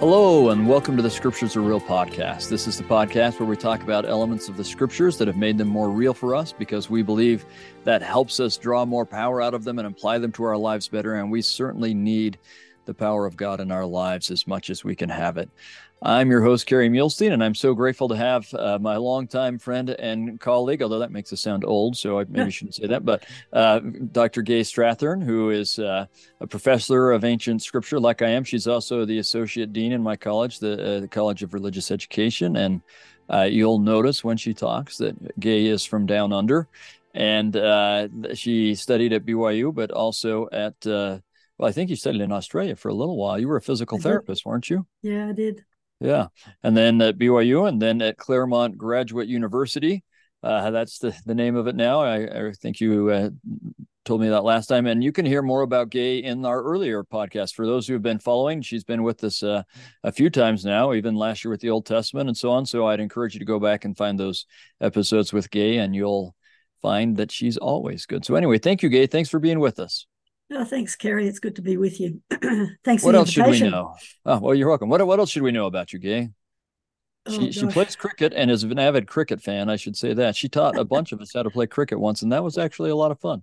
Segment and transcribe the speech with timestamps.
[0.00, 2.48] Hello, and welcome to the Scriptures Are Real podcast.
[2.48, 5.58] This is the podcast where we talk about elements of the Scriptures that have made
[5.58, 7.44] them more real for us because we believe
[7.82, 10.86] that helps us draw more power out of them and apply them to our lives
[10.86, 11.16] better.
[11.16, 12.38] And we certainly need
[12.88, 15.50] the power of God in our lives as much as we can have it.
[16.00, 19.90] I'm your host, Kerry Muhlestein, and I'm so grateful to have uh, my longtime friend
[19.90, 23.26] and colleague, although that makes us sound old, so I maybe shouldn't say that, but
[23.52, 24.40] uh, Dr.
[24.40, 26.06] Gaye Strathearn, who is uh,
[26.40, 28.42] a professor of ancient scripture, like I am.
[28.42, 32.56] She's also the associate dean in my college, the, uh, the College of Religious Education.
[32.56, 32.80] And
[33.28, 36.68] uh, you'll notice when she talks that Gaye is from down under.
[37.12, 40.86] And uh, she studied at BYU, but also at,
[41.58, 43.38] well, I think you studied in Australia for a little while.
[43.38, 44.86] You were a physical therapist, weren't you?
[45.02, 45.64] Yeah, I did.
[46.00, 46.28] Yeah,
[46.62, 50.04] and then at BYU, and then at Claremont Graduate University.
[50.40, 52.00] Uh, that's the, the name of it now.
[52.00, 53.30] I, I think you uh,
[54.04, 57.02] told me that last time, and you can hear more about Gaye in our earlier
[57.02, 57.54] podcast.
[57.54, 59.64] For those who have been following, she's been with us uh,
[60.04, 62.64] a few times now, even last year with the Old Testament and so on.
[62.64, 64.46] So I'd encourage you to go back and find those
[64.80, 66.36] episodes with Gaye, and you'll
[66.80, 68.24] find that she's always good.
[68.24, 69.08] So anyway, thank you, Gaye.
[69.08, 70.06] Thanks for being with us.
[70.50, 71.28] Oh, thanks, Kerry.
[71.28, 72.22] It's good to be with you.
[72.84, 73.02] thanks.
[73.02, 73.94] What else should we know?
[74.24, 74.88] Oh, well, you're welcome.
[74.88, 76.30] What What else should we know about you, Gaye?
[77.28, 79.68] She, oh, she plays cricket and is an avid cricket fan.
[79.68, 82.22] I should say that she taught a bunch of us how to play cricket once,
[82.22, 83.42] and that was actually a lot of fun.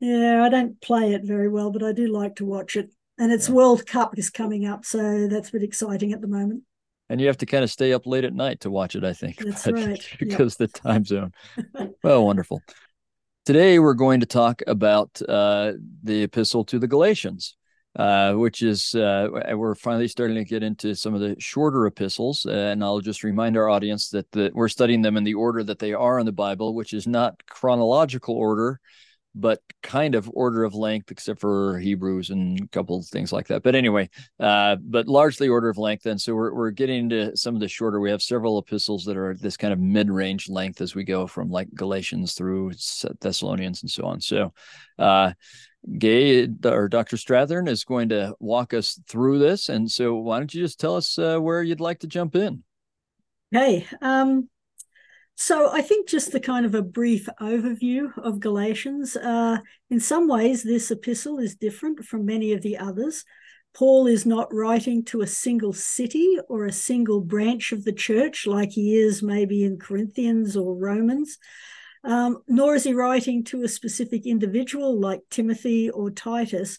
[0.00, 2.90] Yeah, I don't play it very well, but I do like to watch it.
[3.18, 3.54] And it's yeah.
[3.54, 6.62] World Cup is coming up, so that's a bit exciting at the moment.
[7.08, 9.12] And you have to kind of stay up late at night to watch it, I
[9.12, 9.38] think.
[9.38, 10.04] That's right.
[10.18, 10.70] because yep.
[10.70, 11.32] the time zone.
[12.02, 12.62] well, wonderful.
[13.46, 17.54] Today, we're going to talk about uh, the epistle to the Galatians,
[17.94, 22.44] uh, which is, uh, we're finally starting to get into some of the shorter epistles.
[22.44, 25.78] and I'll just remind our audience that the, we're studying them in the order that
[25.78, 28.80] they are in the Bible, which is not chronological order,
[29.38, 33.62] but kind of order of length, except for Hebrews and a couple things like that.
[33.62, 34.08] But anyway,
[34.40, 36.06] uh, but largely order of length.
[36.06, 38.00] And so we're, we're getting to some of the shorter.
[38.00, 41.26] We have several epistles that are this kind of mid range length as we go
[41.26, 42.72] from like Galatians through
[43.20, 44.20] Thessalonians and so on.
[44.20, 44.54] So,
[44.98, 45.32] uh,
[45.98, 47.16] Gaye or Dr.
[47.16, 49.68] Strathearn is going to walk us through this.
[49.68, 52.64] And so, why don't you just tell us uh, where you'd like to jump in?
[53.52, 54.48] Hey, um,
[55.36, 59.16] so I think just the kind of a brief overview of Galatians.
[59.16, 59.58] Uh,
[59.90, 63.22] in some ways, this epistle is different from many of the others.
[63.74, 68.46] Paul is not writing to a single city or a single branch of the church
[68.46, 71.36] like he is maybe in Corinthians or Romans,
[72.02, 76.78] um, nor is he writing to a specific individual like Timothy or Titus.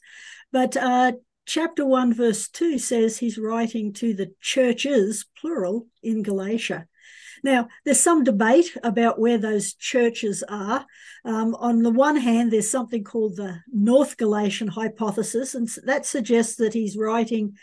[0.51, 1.11] But uh,
[1.45, 6.87] chapter 1, verse 2 says he's writing to the churches, plural, in Galatia.
[7.43, 10.85] Now, there's some debate about where those churches are.
[11.25, 16.55] Um, on the one hand, there's something called the North Galatian hypothesis, and that suggests
[16.55, 17.55] that he's writing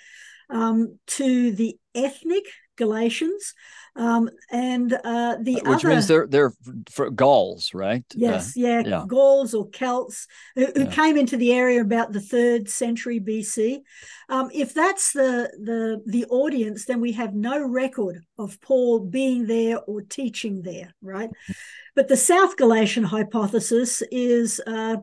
[0.50, 2.44] um, to the ethnic
[2.76, 3.54] Galatians,
[3.96, 6.52] um, and uh, the uh, which other, means they're they're
[6.90, 8.04] for Gauls, right?
[8.14, 10.90] Yes, uh, yeah, yeah, Gauls or Celts who, who yeah.
[10.90, 13.80] came into the area about the third century BC.
[14.28, 19.46] Um, if that's the the the audience, then we have no record of Paul being
[19.46, 21.30] there or teaching there, right?
[21.30, 21.52] Mm-hmm.
[21.94, 24.96] But the South Galatian hypothesis is uh,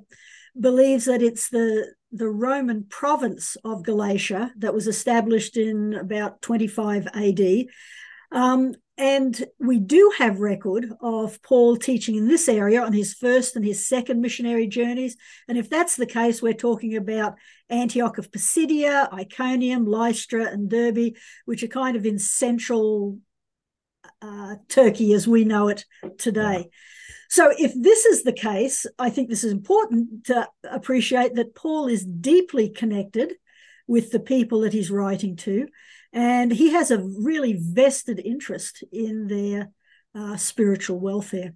[0.59, 7.07] believes that it's the the Roman province of Galatia that was established in about 25
[7.07, 7.65] AD.
[8.33, 13.55] Um, and we do have record of Paul teaching in this area on his first
[13.55, 15.15] and his second missionary journeys.
[15.47, 17.35] And if that's the case, we're talking about
[17.69, 23.17] Antioch of Pisidia, Iconium, Lystra, and Derbe, which are kind of in central
[24.21, 25.85] uh, Turkey as we know it
[26.17, 26.69] today.
[27.29, 31.87] So, if this is the case, I think this is important to appreciate that Paul
[31.87, 33.35] is deeply connected
[33.87, 35.67] with the people that he's writing to,
[36.11, 39.71] and he has a really vested interest in their
[40.13, 41.53] uh, spiritual welfare.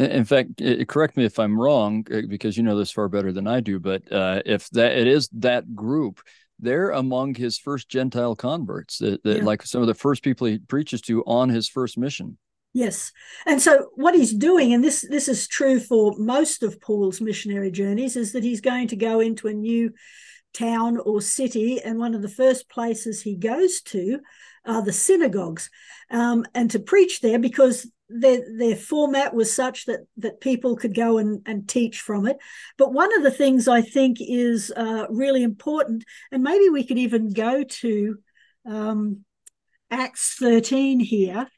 [0.00, 3.46] In fact, correct me if I'm wrong, uh, because you know this far better than
[3.46, 3.78] I do.
[3.78, 6.20] But uh, if that it is that group,
[6.58, 9.44] they're among his first Gentile converts, that, that yeah.
[9.44, 12.38] like some of the first people he preaches to on his first mission.
[12.72, 13.12] Yes.
[13.46, 17.70] And so what he's doing, and this this is true for most of Paul's missionary
[17.70, 19.92] journeys, is that he's going to go into a new
[20.52, 24.20] town or city, and one of the first places he goes to
[24.64, 25.70] are the synagogues,
[26.10, 30.94] um, and to preach there because their their format was such that that people could
[30.94, 32.38] go and, and teach from it.
[32.76, 36.98] But one of the things I think is uh, really important, and maybe we could
[36.98, 38.18] even go to
[38.66, 39.24] um,
[39.90, 41.48] Acts 13 here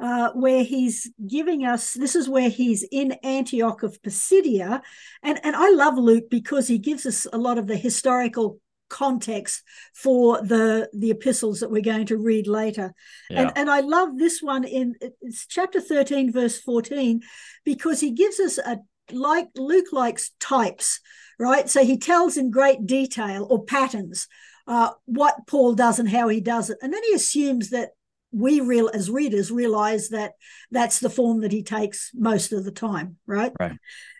[0.00, 4.80] uh, where he's giving us this is where he's in Antioch of Pisidia.
[5.22, 8.58] And, and I love Luke because he gives us a lot of the historical
[8.90, 9.62] context
[9.94, 12.92] for the the epistles that we're going to read later.
[13.30, 13.42] Yeah.
[13.42, 17.22] And, and I love this one in it's chapter 13, verse 14,
[17.64, 18.80] because he gives us a
[19.12, 21.00] like Luke likes types,
[21.38, 21.68] right?
[21.68, 24.28] So he tells in great detail or patterns
[24.66, 26.78] uh, what Paul does and how he does it.
[26.82, 27.90] And then he assumes that
[28.32, 30.32] we real as readers realize that
[30.70, 33.52] that's the form that he takes most of the time, right?
[33.58, 33.76] Right.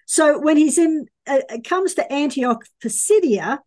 [0.06, 3.60] So when he's in, uh, comes to Antioch Pisidia,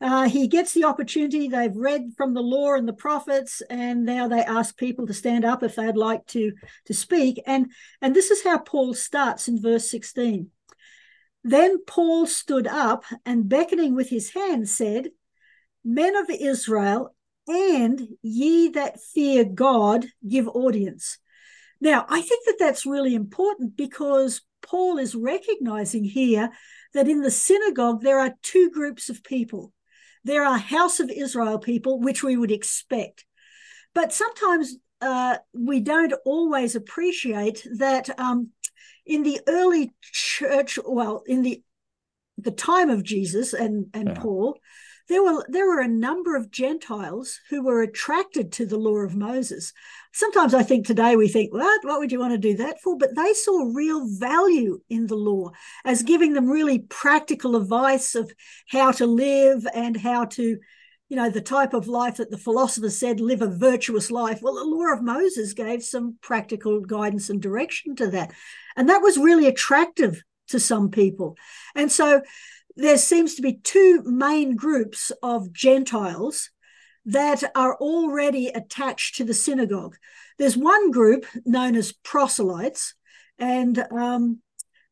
[0.00, 1.48] uh, he gets the opportunity.
[1.48, 5.44] They've read from the law and the prophets, and now they ask people to stand
[5.44, 6.52] up if they'd like to
[6.86, 7.42] to speak.
[7.46, 7.70] And
[8.00, 10.50] and this is how Paul starts in verse sixteen.
[11.42, 15.08] Then Paul stood up and beckoning with his hand said,
[15.82, 17.14] Men of Israel,
[17.48, 21.18] and ye that fear God, give audience.
[21.80, 26.50] Now, I think that that's really important because Paul is recognizing here
[26.94, 29.72] that in the synagogue there are two groups of people.
[30.24, 33.24] There are House of Israel people, which we would expect.
[33.94, 38.50] But sometimes uh, we don't always appreciate that um,
[39.06, 41.62] in the early church, well, in the
[42.38, 44.14] the time of Jesus and, and yeah.
[44.14, 44.58] Paul,
[45.10, 49.16] there were there were a number of Gentiles who were attracted to the law of
[49.16, 49.72] Moses.
[50.12, 51.84] Sometimes I think today we think, what?
[51.84, 52.96] What would you want to do that for?
[52.96, 55.50] But they saw real value in the law
[55.84, 58.32] as giving them really practical advice of
[58.68, 60.58] how to live and how to,
[61.08, 64.38] you know, the type of life that the philosophers said, live a virtuous life.
[64.40, 68.32] Well, the law of Moses gave some practical guidance and direction to that.
[68.76, 71.36] And that was really attractive to some people.
[71.74, 72.22] And so
[72.80, 76.50] there seems to be two main groups of Gentiles
[77.04, 79.96] that are already attached to the synagogue.
[80.38, 82.94] There's one group known as proselytes,
[83.38, 84.38] and um,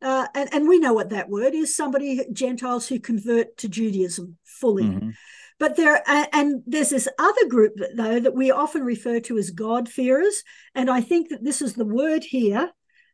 [0.03, 4.37] uh, and, and we know what that word is somebody Gentiles who convert to Judaism
[4.45, 4.85] fully.
[4.85, 5.11] Mm-hmm.
[5.59, 10.45] But there and there's this other group though that we often refer to as God-fearers,
[10.75, 12.71] and I think that this is the word here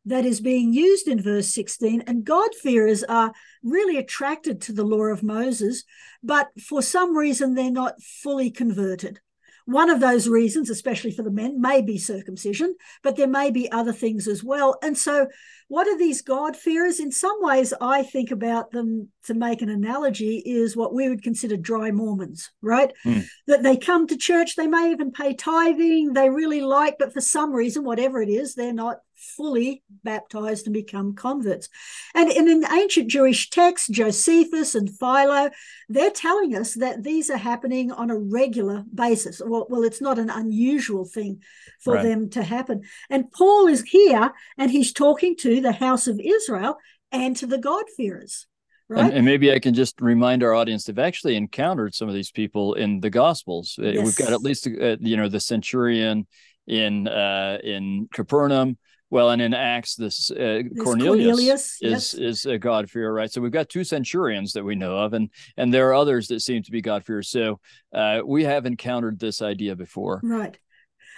[0.06, 2.02] that is being used in verse 16.
[2.06, 5.84] And God-fearers are really attracted to the law of Moses,
[6.22, 9.20] but for some reason they're not fully converted.
[9.66, 13.72] One of those reasons, especially for the men, may be circumcision, but there may be
[13.72, 14.76] other things as well.
[14.82, 15.28] And so,
[15.68, 17.00] what are these God-fearers?
[17.00, 21.22] In some ways, I think about them to make an analogy is what we would
[21.22, 22.92] consider dry Mormons, right?
[23.06, 23.24] Mm.
[23.46, 27.22] That they come to church, they may even pay tithing, they really like, but for
[27.22, 28.98] some reason, whatever it is, they're not
[29.36, 31.68] fully baptized and become converts.
[32.14, 35.50] And, in an ancient Jewish text, Josephus and Philo,
[35.88, 39.40] they're telling us that these are happening on a regular basis.
[39.44, 41.42] Well, well it's not an unusual thing
[41.80, 42.02] for right.
[42.02, 42.82] them to happen.
[43.10, 46.76] And Paul is here and he's talking to the house of Israel
[47.12, 48.46] and to the God-fearers.
[48.88, 49.04] Right?
[49.04, 52.30] And, and, maybe I can just remind our audience they've actually encountered some of these
[52.30, 53.78] people in the Gospels.
[53.78, 53.96] Yes.
[53.96, 56.26] Uh, we've got at least uh, you know the centurion
[56.66, 58.76] in uh, in Capernaum.
[59.10, 62.14] Well, and in Acts, this, uh, Cornelius, Cornelius, is yes.
[62.14, 63.30] is a God fearer, right?
[63.30, 66.40] So we've got two centurions that we know of, and and there are others that
[66.40, 67.28] seem to be God fearers.
[67.28, 67.60] So
[67.94, 70.58] uh, we have encountered this idea before, right?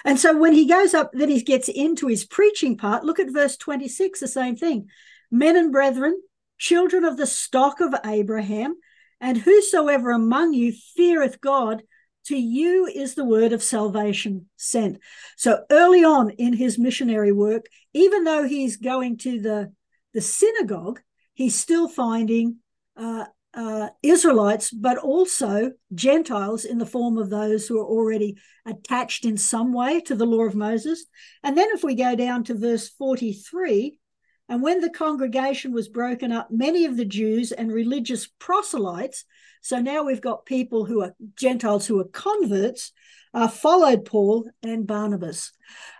[0.04, 3.04] And so when he goes up, then he gets into his preaching part.
[3.04, 4.90] Look at verse twenty six, the same thing.
[5.30, 6.20] Men and brethren,
[6.58, 8.74] children of the stock of Abraham,
[9.20, 11.82] and whosoever among you feareth God
[12.26, 14.98] to you is the word of salvation sent.
[15.36, 19.72] So early on in his missionary work, even though he's going to the,
[20.14, 21.00] the synagogue,
[21.34, 22.56] he's still finding
[22.96, 29.24] uh, uh, Israelites, but also Gentiles in the form of those who are already attached
[29.24, 31.06] in some way to the law of Moses.
[31.42, 33.98] And then if we go down to verse 43,
[34.48, 39.24] and when the congregation was broken up, many of the Jews and religious proselytes
[39.66, 42.92] so now we've got people who are Gentiles who are converts,
[43.34, 45.50] uh, followed Paul and Barnabas.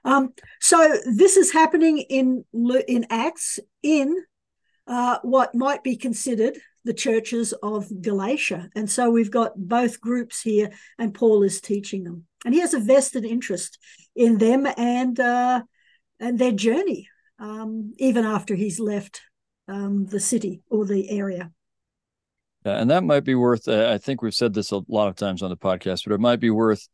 [0.04, 2.44] Um, so this is happening in
[2.86, 4.16] in Acts in
[4.86, 10.40] uh, what might be considered the churches of Galatia, and so we've got both groups
[10.40, 13.78] here, and Paul is teaching them, and he has a vested interest
[14.14, 15.62] in them and uh,
[16.20, 17.08] and their journey,
[17.40, 19.22] um, even after he's left
[19.66, 21.50] um, the city or the area.
[22.66, 23.68] Yeah, and that might be worth.
[23.68, 26.18] Uh, I think we've said this a lot of times on the podcast, but it
[26.18, 26.88] might be worth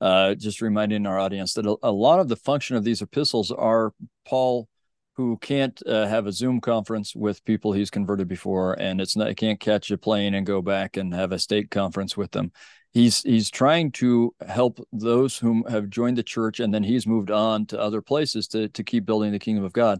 [0.00, 3.50] uh, just reminding our audience that a, a, lot of the function of these epistles
[3.50, 3.92] are
[4.24, 4.68] Paul,
[5.16, 9.26] who can't uh, have a Zoom conference with people he's converted before, and it's not
[9.26, 12.52] he can't catch a plane and go back and have a stake conference with them.
[12.92, 17.32] He's he's trying to help those whom have joined the church, and then he's moved
[17.32, 19.98] on to other places to to keep building the kingdom of God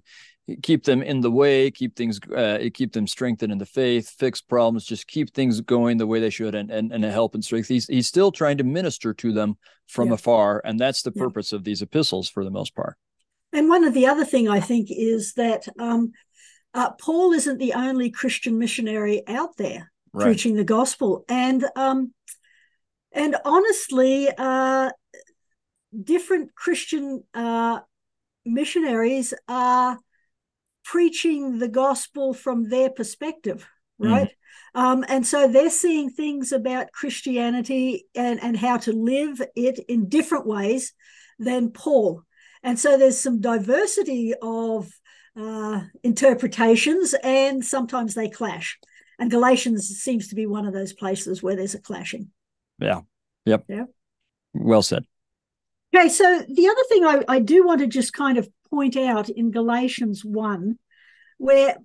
[0.62, 4.40] keep them in the way, keep things, uh, keep them strengthened in the faith, fix
[4.40, 7.69] problems, just keep things going the way they should, and and, and help and strength.
[7.69, 10.14] He's he's still trying to minister to them from yeah.
[10.14, 11.57] afar, and that's the purpose yeah.
[11.57, 12.97] of these epistles for the most part.
[13.52, 16.12] And one of the other thing I think is that um,
[16.75, 20.25] uh, Paul isn't the only Christian missionary out there right.
[20.25, 22.12] preaching the gospel, and um,
[23.12, 24.90] and honestly, uh,
[26.05, 27.81] different Christian uh,
[28.45, 29.99] missionaries are
[30.88, 33.68] preaching the gospel from their perspective,
[34.00, 34.11] mm.
[34.11, 34.30] right?
[34.75, 34.80] Mm.
[34.80, 40.09] Um, and so they're seeing things about Christianity and, and how to live it in
[40.09, 40.95] different ways
[41.38, 42.23] than Paul.
[42.62, 44.90] And so there's some diversity of
[45.38, 48.78] uh, interpretations, and sometimes they clash.
[49.18, 52.30] And Galatians seems to be one of those places where there's a clashing.
[52.80, 53.02] Yeah.
[53.45, 53.64] Yep.
[53.68, 53.85] Yeah.
[54.54, 55.04] Well said.
[55.95, 59.28] Okay, so the other thing I, I do want to just kind of point out
[59.28, 60.78] in Galatians 1,
[61.38, 61.76] where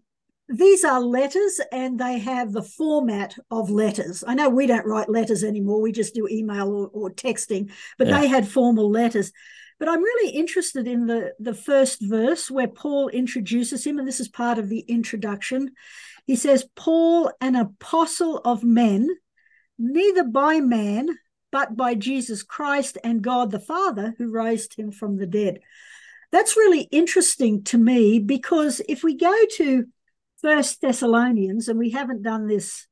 [0.49, 4.23] these are letters and they have the format of letters.
[4.27, 8.07] I know we don't write letters anymore, we just do email or, or texting, but
[8.07, 8.19] yeah.
[8.19, 9.31] they had formal letters.
[9.79, 14.19] But I'm really interested in the, the first verse where Paul introduces him, and this
[14.19, 15.71] is part of the introduction.
[16.25, 19.09] He says, Paul, an apostle of men,
[19.77, 21.09] neither by man,
[21.51, 25.59] but by Jesus Christ and God the Father who raised him from the dead.
[26.33, 29.85] That's really interesting to me because if we go to
[30.41, 32.87] First Thessalonians, and we haven't done this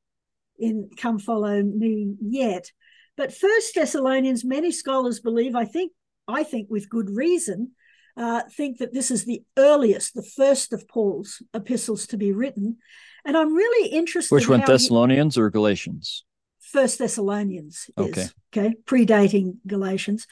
[0.60, 2.70] in Come Follow Me yet,
[3.16, 5.90] but First Thessalonians, many scholars believe, I think,
[6.28, 7.72] I think with good reason,
[8.16, 12.76] uh, think that this is the earliest, the first of Paul's epistles to be written.
[13.24, 14.36] And I'm really interested.
[14.36, 16.24] Which one, Thessalonians he, or Galatians?
[16.72, 18.26] First Thessalonians is okay.
[18.56, 20.26] okay, predating Galatians.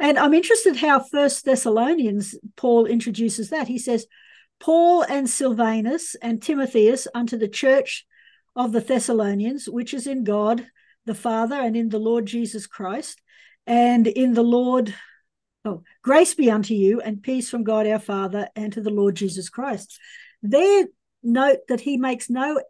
[0.00, 3.68] And I'm interested how First Thessalonians Paul introduces that.
[3.68, 4.06] He says,
[4.58, 8.06] Paul and Silvanus and Timotheus unto the church
[8.56, 10.66] of the Thessalonians, which is in God
[11.04, 13.20] the Father and in the Lord Jesus Christ,
[13.66, 14.94] and in the Lord,
[15.64, 19.14] oh, grace be unto you and peace from God our Father and to the Lord
[19.16, 19.98] Jesus Christ.
[20.42, 20.86] There,
[21.22, 22.60] note that he makes no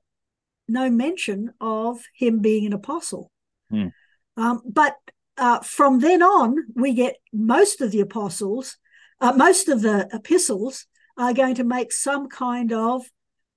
[0.73, 3.31] no mention of him being an apostle.
[3.71, 3.89] Hmm.
[4.37, 4.97] Um, but
[5.37, 8.77] uh, from then on, we get most of the apostles,
[9.21, 10.87] uh, most of the epistles
[11.17, 13.03] are going to make some kind of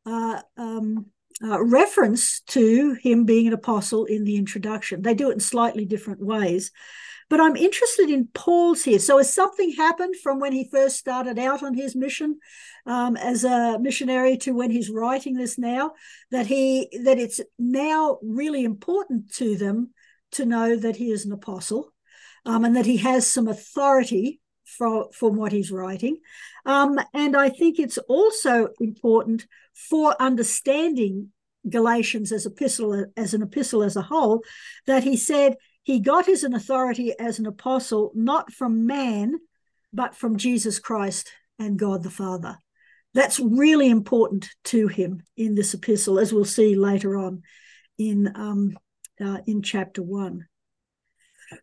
[0.05, 1.07] uh, um,
[1.43, 5.01] uh, reference to him being an apostle in the introduction.
[5.01, 6.71] They do it in slightly different ways.
[7.27, 8.99] But I'm interested in Paul's here.
[8.99, 12.37] So, has something happened from when he first started out on his mission
[12.85, 15.93] um, as a missionary to when he's writing this now?
[16.29, 19.89] That he that it's now really important to them
[20.33, 21.91] to know that he is an apostle,
[22.45, 26.17] um, and that he has some authority for from what he's writing.
[26.65, 31.31] Um, and I think it's also important for understanding
[31.67, 34.43] Galatians as epistle as an epistle as a whole
[34.87, 39.35] that he said he got his authority as an apostle not from man,
[39.93, 42.57] but from Jesus Christ and God the Father.
[43.13, 47.43] That's really important to him in this epistle, as we'll see later on
[47.97, 48.77] in um,
[49.23, 50.47] uh, in chapter one.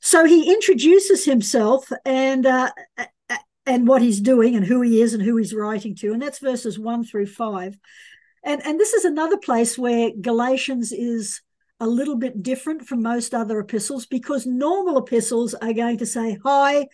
[0.00, 2.70] So he introduces himself and uh,
[3.66, 6.38] and what he's doing and who he is and who he's writing to, and that's
[6.38, 7.78] verses one through five.
[8.44, 11.40] And and this is another place where Galatians is
[11.78, 16.38] a little bit different from most other epistles because normal epistles are going to say,
[16.44, 16.86] Hi,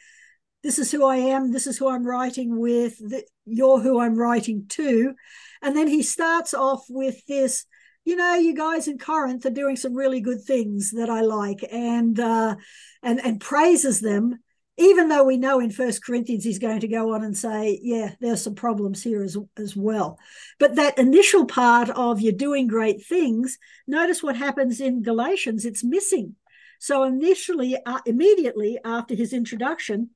[0.62, 3.00] this is who I am, this is who I'm writing with,
[3.44, 5.14] you're who I'm writing to.
[5.62, 7.64] And then he starts off with this,
[8.04, 11.64] you know, you guys in Corinth are doing some really good things that I like
[11.70, 12.56] and uh,
[13.02, 14.38] and and praises them
[14.78, 18.12] even though we know in first corinthians he's going to go on and say yeah
[18.20, 20.18] there's some problems here as, as well
[20.58, 25.84] but that initial part of you're doing great things notice what happens in galatians it's
[25.84, 26.34] missing
[26.78, 30.10] so initially uh, immediately after his introduction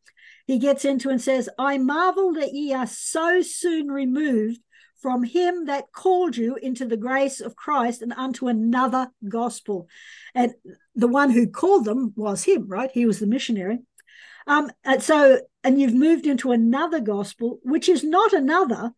[0.46, 4.60] he gets into and says i marvel that ye are so soon removed
[5.02, 9.88] from him that called you into the grace of Christ and unto another gospel.
[10.32, 10.54] And
[10.94, 12.88] the one who called them was him, right?
[12.88, 13.80] He was the missionary.
[14.46, 18.92] Um, and so, and you've moved into another gospel, which is not another,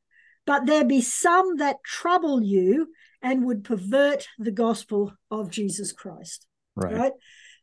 [0.47, 2.89] but there be some that trouble you
[3.23, 6.47] and would pervert the gospel of Jesus Christ.
[6.77, 6.95] Right.
[6.95, 7.13] right?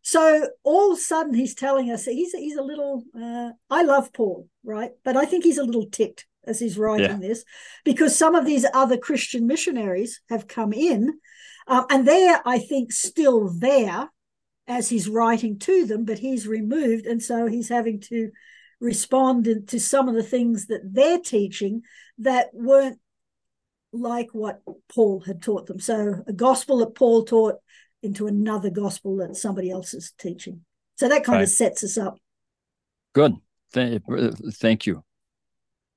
[0.01, 3.03] So all of a sudden he's telling us he's he's a little.
[3.15, 4.91] Uh, I love Paul, right?
[5.03, 7.27] But I think he's a little ticked as he's writing yeah.
[7.27, 7.45] this
[7.85, 11.19] because some of these other Christian missionaries have come in,
[11.67, 14.09] um, and they're I think still there
[14.67, 17.05] as he's writing to them, but he's removed.
[17.05, 18.31] And so he's having to
[18.79, 21.83] respond to some of the things that they're teaching
[22.19, 22.99] that weren't
[23.93, 24.61] like what
[24.93, 25.79] Paul had taught them.
[25.79, 27.55] So a gospel that Paul taught
[28.01, 30.61] into another gospel that somebody else is teaching.
[30.95, 31.43] So that kind right.
[31.43, 32.17] of sets us up.
[33.13, 33.35] Good.
[33.73, 34.03] Thank,
[34.55, 35.03] thank you.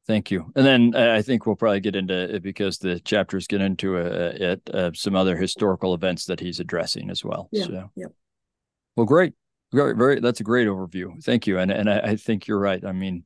[0.06, 0.52] Thank you.
[0.54, 4.32] And then I think we'll probably get into it because the chapters get into uh,
[4.34, 7.48] it, uh, some other historical events that he's addressing as well.
[7.52, 7.64] Yeah.
[7.64, 7.90] So.
[7.96, 8.12] Yep.
[8.96, 9.34] Well, great.
[9.72, 11.22] Very, very, that's a great overview.
[11.22, 11.58] Thank you.
[11.58, 12.84] And and I, I think you're right.
[12.84, 13.24] I mean,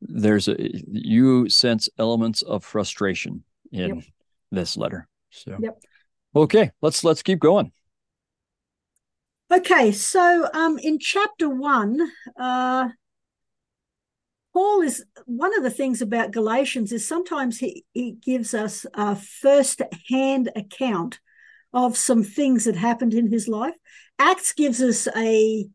[0.00, 4.04] there's a you sense elements of frustration in yep.
[4.50, 5.08] this letter.
[5.30, 5.78] So yep.
[6.34, 7.72] okay, let's let's keep going.
[9.52, 12.00] Okay, so um in chapter one,
[12.38, 12.88] uh
[14.52, 19.14] Paul is one of the things about Galatians is sometimes he, he gives us a
[19.14, 21.20] first hand account
[21.74, 23.74] of some things that happened in his life.
[24.18, 25.68] Acts gives us a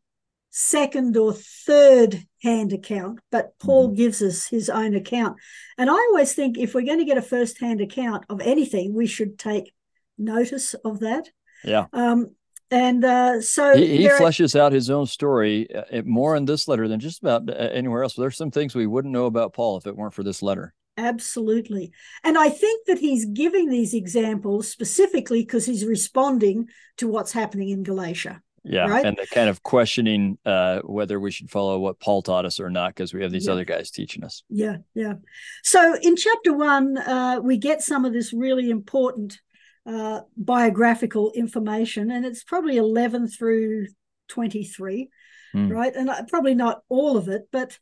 [0.50, 3.96] second or third hand account, but Paul mm-hmm.
[3.96, 5.38] gives us his own account.
[5.78, 8.94] And I always think if we're going to get a first hand account of anything,
[8.94, 9.74] we should take
[10.18, 11.30] notice of that.
[11.64, 11.86] Yeah.
[11.94, 12.36] Um,
[12.70, 16.68] and uh, so he, he fleshes are, out his own story uh, more in this
[16.68, 18.16] letter than just about uh, anywhere else.
[18.16, 20.74] There's some things we wouldn't know about Paul if it weren't for this letter.
[20.98, 21.92] Absolutely.
[22.24, 26.68] And I think that he's giving these examples specifically because he's responding
[26.98, 28.42] to what's happening in Galatia.
[28.64, 28.88] Yeah.
[28.88, 29.06] Right?
[29.06, 32.70] And the kind of questioning uh, whether we should follow what Paul taught us or
[32.70, 33.54] not, because we have these yeah.
[33.54, 34.44] other guys teaching us.
[34.50, 34.78] Yeah.
[34.94, 35.14] Yeah.
[35.64, 39.40] So in chapter one, uh, we get some of this really important
[39.86, 43.88] uh, biographical information, and it's probably 11 through
[44.28, 45.10] 23,
[45.56, 45.72] mm.
[45.72, 45.96] right?
[45.96, 47.80] And probably not all of it, but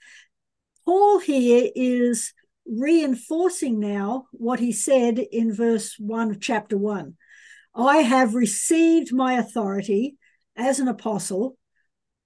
[0.85, 2.33] Paul here is
[2.69, 7.15] reinforcing now what he said in verse 1 of chapter 1.
[7.75, 10.17] I have received my authority
[10.55, 11.57] as an apostle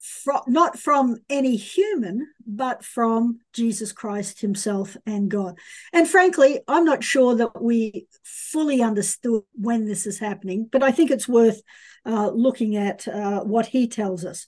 [0.03, 5.57] from, not from any human, but from Jesus Christ himself and God.
[5.93, 10.91] And frankly, I'm not sure that we fully understood when this is happening, but I
[10.91, 11.61] think it's worth
[12.05, 14.47] uh, looking at uh, what he tells us.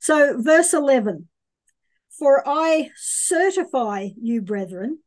[0.00, 1.28] So, verse 11
[2.18, 4.98] For I certify you, brethren,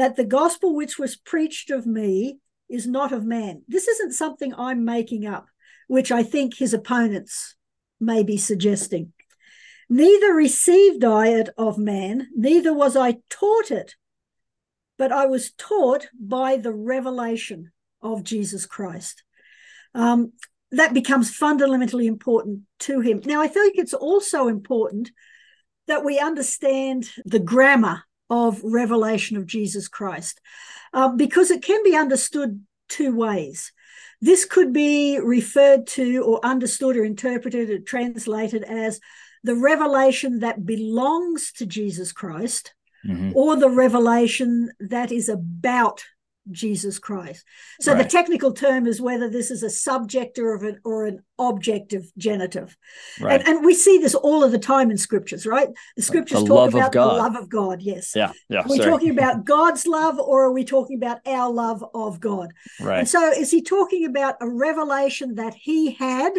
[0.00, 2.38] that the gospel which was preached of me
[2.70, 3.60] is not of man.
[3.68, 5.48] This isn't something I'm making up,
[5.88, 7.54] which I think his opponents
[8.00, 9.12] may be suggesting.
[9.90, 13.94] Neither received I it of man, neither was I taught it,
[14.96, 19.22] but I was taught by the revelation of Jesus Christ.
[19.94, 20.32] Um,
[20.70, 23.20] that becomes fundamentally important to him.
[23.26, 25.10] Now, I think it's also important
[25.88, 30.40] that we understand the grammar of revelation of Jesus Christ
[30.92, 33.72] uh, because it can be understood two ways.
[34.20, 39.00] This could be referred to or understood or interpreted or translated as
[39.42, 42.74] the revelation that belongs to Jesus Christ
[43.06, 43.32] mm-hmm.
[43.34, 46.04] or the revelation that is about
[46.50, 47.44] Jesus Christ.
[47.80, 48.02] So right.
[48.02, 52.76] the technical term is whether this is a subject or an or an objective genitive.
[53.20, 53.40] Right.
[53.40, 55.68] And, and, we see this all of the time in scriptures, right?
[55.96, 57.82] The scriptures the talk about the love of God.
[57.82, 58.12] Yes.
[58.16, 58.32] Yeah.
[58.48, 58.60] Yeah.
[58.60, 58.90] Are we Sorry.
[58.90, 62.52] talking about God's love or are we talking about our love of God?
[62.80, 63.00] Right.
[63.00, 66.32] And so is he talking about a revelation that he had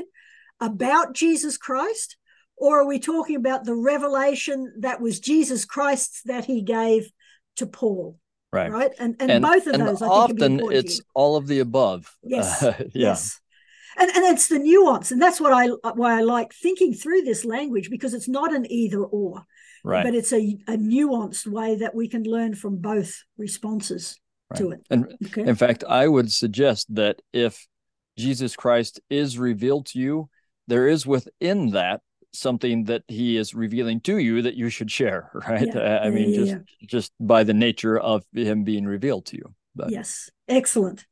[0.59, 2.17] about Jesus Christ?
[2.57, 7.11] Or are we talking about the revelation that was Jesus Christ's that he gave
[7.55, 8.19] to Paul?
[8.53, 8.71] Right.
[8.71, 8.91] Right.
[8.99, 10.41] And and, and both of and those, I think.
[10.41, 12.13] often it's all of the above.
[12.23, 12.63] Yes.
[12.63, 12.85] Uh, yeah.
[12.93, 13.39] Yes.
[13.97, 17.43] And, and it's the nuance, and that's what I why I like thinking through this
[17.43, 19.43] language because it's not an either or,
[19.83, 20.03] right?
[20.03, 24.17] But it's a, a nuanced way that we can learn from both responses
[24.49, 24.57] right.
[24.57, 24.85] to it.
[24.89, 25.41] And okay?
[25.41, 27.67] in fact, I would suggest that if
[28.17, 30.29] Jesus Christ is revealed to you,
[30.67, 32.01] there is within that
[32.33, 35.99] something that he is revealing to you that you should share right yeah.
[36.03, 36.87] i mean just yeah.
[36.87, 39.89] just by the nature of him being revealed to you but.
[39.89, 41.05] yes excellent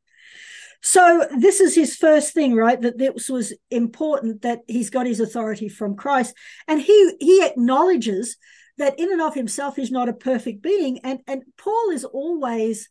[0.82, 5.20] so this is his first thing right that this was important that he's got his
[5.20, 6.34] authority from christ
[6.66, 8.36] and he he acknowledges
[8.78, 12.88] that in and of himself he's not a perfect being and and paul is always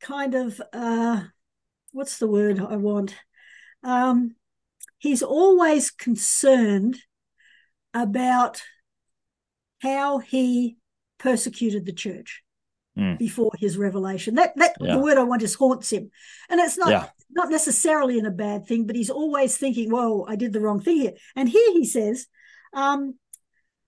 [0.00, 1.20] kind of uh
[1.92, 3.14] what's the word i want
[3.82, 4.36] um
[4.98, 6.96] he's always concerned
[7.96, 8.62] about
[9.80, 10.76] how he
[11.18, 12.42] persecuted the church
[12.96, 13.18] mm.
[13.18, 14.34] before his revelation.
[14.34, 14.94] That that yeah.
[14.94, 16.10] the word I want is haunts him,
[16.50, 17.06] and it's not yeah.
[17.30, 20.80] not necessarily in a bad thing, but he's always thinking, "Whoa, I did the wrong
[20.80, 22.26] thing here." And here he says,
[22.74, 23.14] um,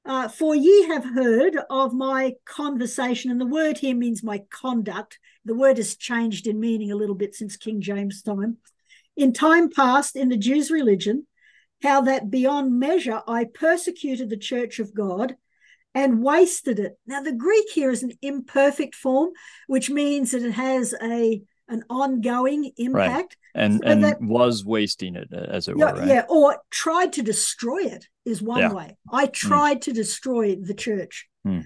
[0.07, 5.19] uh, "For ye have heard of my conversation," and the word here means my conduct.
[5.45, 8.57] The word has changed in meaning a little bit since King James' time.
[9.17, 11.27] In time past, in the Jews' religion,
[11.83, 15.37] how that beyond measure I persecuted the church of God
[15.95, 16.99] and wasted it.
[17.07, 19.31] Now, the Greek here is an imperfect form,
[19.67, 23.63] which means that it has a an ongoing impact right.
[23.63, 26.09] and so and that, was wasting it as it yeah, were right?
[26.09, 28.73] yeah or tried to destroy it is one yeah.
[28.73, 29.33] way i hmm.
[29.33, 29.83] tried mm.
[29.83, 31.63] to destroy the church mm.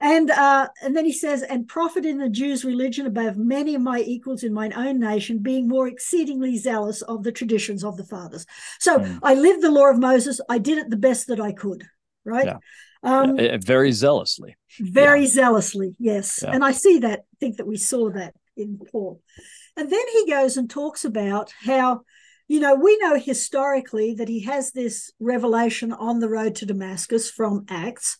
[0.00, 3.82] And uh, and then he says and profit in the jews religion above many of
[3.82, 8.04] my equals in mine own nation being more exceedingly zealous of the traditions of the
[8.04, 8.46] fathers
[8.78, 9.18] so mm.
[9.22, 11.84] i lived the law of moses i did it the best that i could
[12.24, 12.58] right yeah.
[13.02, 14.56] Um, yeah, very zealously.
[14.78, 15.28] Very yeah.
[15.28, 16.42] zealously, yes.
[16.42, 19.22] And I see that, think that we saw that in Paul.
[19.76, 22.02] And then he goes and talks about how,
[22.48, 27.30] you know, we know historically that he has this revelation on the road to Damascus
[27.30, 28.18] from Acts.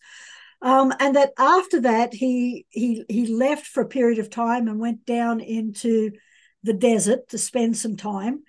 [0.61, 4.79] Um, and that after that he he he left for a period of time and
[4.79, 6.11] went down into
[6.63, 8.43] the desert to spend some time.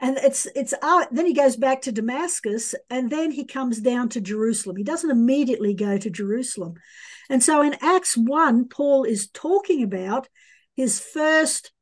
[0.00, 4.08] And it's it's uh, then he goes back to damascus and then he comes down
[4.10, 4.76] to jerusalem.
[4.76, 6.74] He doesn't immediately go to jerusalem.
[7.28, 10.28] And so in acts 1 paul is talking about
[10.76, 11.72] his first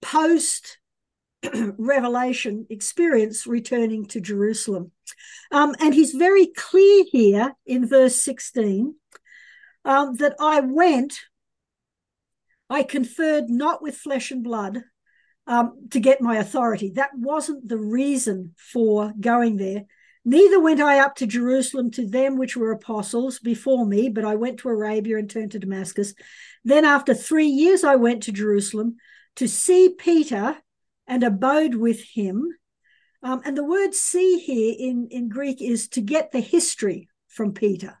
[0.00, 0.78] post
[1.78, 4.92] revelation experience returning to jerusalem.
[5.50, 8.94] Um, and he's very clear here in verse 16
[9.88, 11.20] um, that i went
[12.70, 14.82] i conferred not with flesh and blood
[15.48, 16.92] um, to get my authority.
[16.94, 19.86] That wasn't the reason for going there.
[20.24, 24.34] Neither went I up to Jerusalem to them which were apostles before me, but I
[24.34, 26.12] went to Arabia and turned to Damascus.
[26.64, 28.96] Then, after three years, I went to Jerusalem
[29.36, 30.58] to see Peter
[31.06, 32.46] and abode with him.
[33.22, 37.54] Um, and the word see here in, in Greek is to get the history from
[37.54, 37.97] Peter.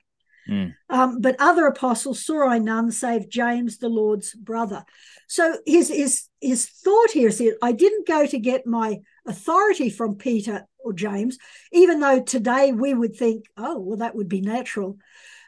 [0.48, 0.74] Mm.
[0.88, 4.84] Um, but other apostles saw I none save James, the Lord's brother.
[5.26, 10.16] So his his his thought here is I didn't go to get my authority from
[10.16, 11.38] Peter or James,
[11.72, 14.96] even though today we would think, oh, well, that would be natural.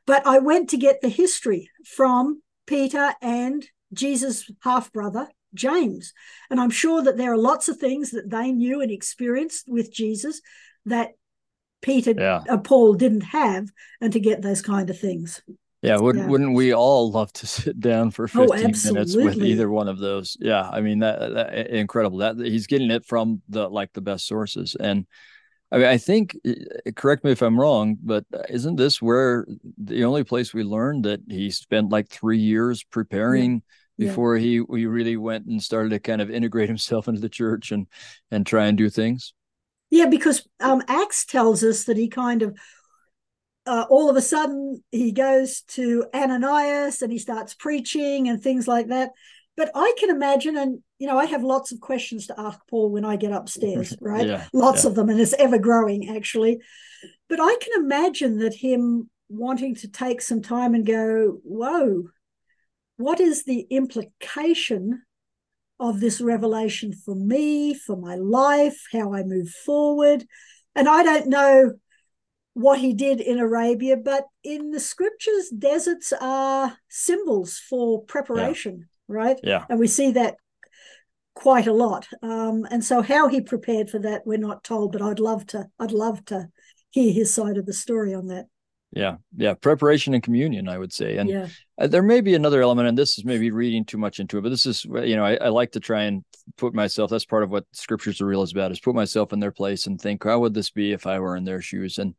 [0.06, 6.12] But I went to get the history from Peter and Jesus' half brother, James.
[6.50, 9.92] And I'm sure that there are lots of things that they knew and experienced with
[9.92, 10.40] Jesus
[10.86, 11.12] that
[11.82, 12.42] Peter, yeah.
[12.48, 15.40] uh, Paul didn't have, and to get those kind of things.
[15.82, 16.30] Yeah, wouldn't yeah.
[16.30, 19.98] wouldn't we all love to sit down for 15 oh, minutes with either one of
[19.98, 20.36] those?
[20.40, 22.18] Yeah, I mean that, that, incredible.
[22.18, 24.76] That he's getting it from the like the best sources.
[24.78, 25.06] And
[25.72, 26.36] I mean I think
[26.96, 29.46] correct me if I'm wrong, but isn't this where
[29.78, 33.62] the only place we learned that he spent like 3 years preparing
[33.96, 34.08] yeah.
[34.08, 34.42] before yeah.
[34.42, 37.86] he we really went and started to kind of integrate himself into the church and
[38.30, 39.32] and try and do things?
[39.90, 42.56] Yeah, because um, Acts tells us that he kind of
[43.66, 48.66] uh, all of a sudden he goes to Ananias and he starts preaching and things
[48.66, 49.10] like that.
[49.56, 52.90] But I can imagine, and you know, I have lots of questions to ask Paul
[52.90, 54.26] when I get upstairs, right?
[54.26, 54.90] yeah, lots yeah.
[54.90, 56.60] of them, and it's ever growing actually.
[57.28, 62.04] But I can imagine that him wanting to take some time and go, whoa,
[62.96, 65.02] what is the implication
[65.80, 70.24] of this revelation for me, for my life, how I move forward.
[70.76, 71.72] And I don't know
[72.52, 79.16] what he did in Arabia, but in the scriptures, deserts are symbols for preparation, yeah.
[79.16, 79.40] right?
[79.42, 79.64] Yeah.
[79.70, 80.36] And we see that
[81.34, 82.06] quite a lot.
[82.22, 85.68] Um, and so how he prepared for that, we're not told, but I'd love to,
[85.78, 86.48] I'd love to
[86.90, 88.46] hear his side of the story on that
[88.92, 91.46] yeah yeah preparation and communion i would say and yeah.
[91.78, 94.42] Uh, there may be another element and this is maybe reading too much into it
[94.42, 96.24] but this is you know I, I, like to try and
[96.56, 99.40] put myself that's part of what scriptures are real is about is put myself in
[99.40, 102.14] their place and think how would this be if i were in their shoes and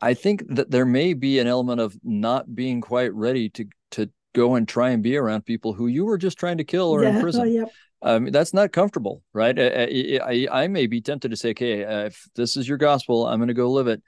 [0.00, 4.10] i think that there may be an element of not being quite ready to to
[4.34, 7.02] go and try and be around people who you were just trying to kill or
[7.02, 7.10] yeah.
[7.10, 7.68] imprison oh, yep.
[8.02, 9.58] Um, that's not comfortable, right?
[9.58, 13.26] I, I, I, may be tempted to say, okay, uh, if this is your gospel,
[13.26, 14.02] I'm going to go live it.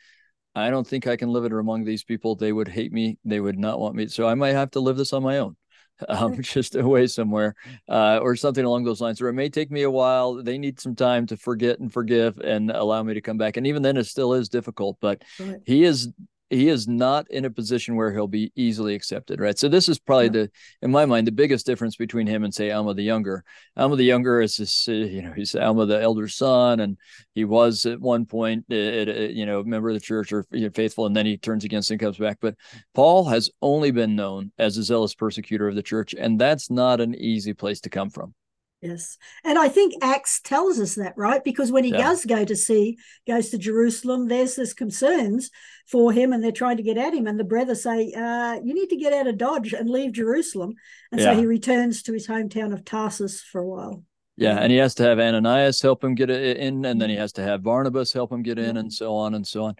[0.57, 2.35] I don't think I can live it among these people.
[2.35, 3.19] They would hate me.
[3.25, 4.09] They would not want me.
[4.09, 5.55] So I might have to live this on my own,
[6.09, 7.55] um, just away somewhere
[7.89, 9.21] uh, or something along those lines.
[9.21, 10.43] Or it may take me a while.
[10.43, 13.59] They need some time to forget and forgive and allow me to come back.
[13.59, 14.97] And even then, it still is difficult.
[15.01, 15.23] But
[15.67, 16.09] he is
[16.51, 19.59] he is not in a position where he'll be easily accepted, right?
[19.59, 20.31] So this is probably yeah.
[20.31, 20.51] the,
[20.83, 23.45] in my mind, the biggest difference between him and say Alma the younger.
[23.77, 26.97] Alma the younger is this, uh, you know, he's Alma the elder son, and
[27.35, 31.17] he was at one point, uh, you know, member of the church or faithful, and
[31.17, 32.39] then he turns against and comes back.
[32.41, 32.55] But
[32.95, 37.01] Paul has only been known as a zealous persecutor of the church, and that's not
[37.01, 38.35] an easy place to come from.
[38.83, 39.17] Yes.
[39.43, 41.43] And I think Acts tells us that, right?
[41.43, 41.99] Because when he yeah.
[41.99, 45.51] does go to see, goes to Jerusalem, there's this concerns
[45.87, 47.27] for him and they're trying to get at him.
[47.27, 50.75] And the brothers say, uh, you need to get out of Dodge and leave Jerusalem.
[51.11, 51.33] And yeah.
[51.33, 54.03] so he returns to his hometown of Tarsus for a while.
[54.39, 57.33] Yeah, and he has to have Ananias help him get in, and then he has
[57.33, 59.77] to have Barnabas help him get in, and so on and so on.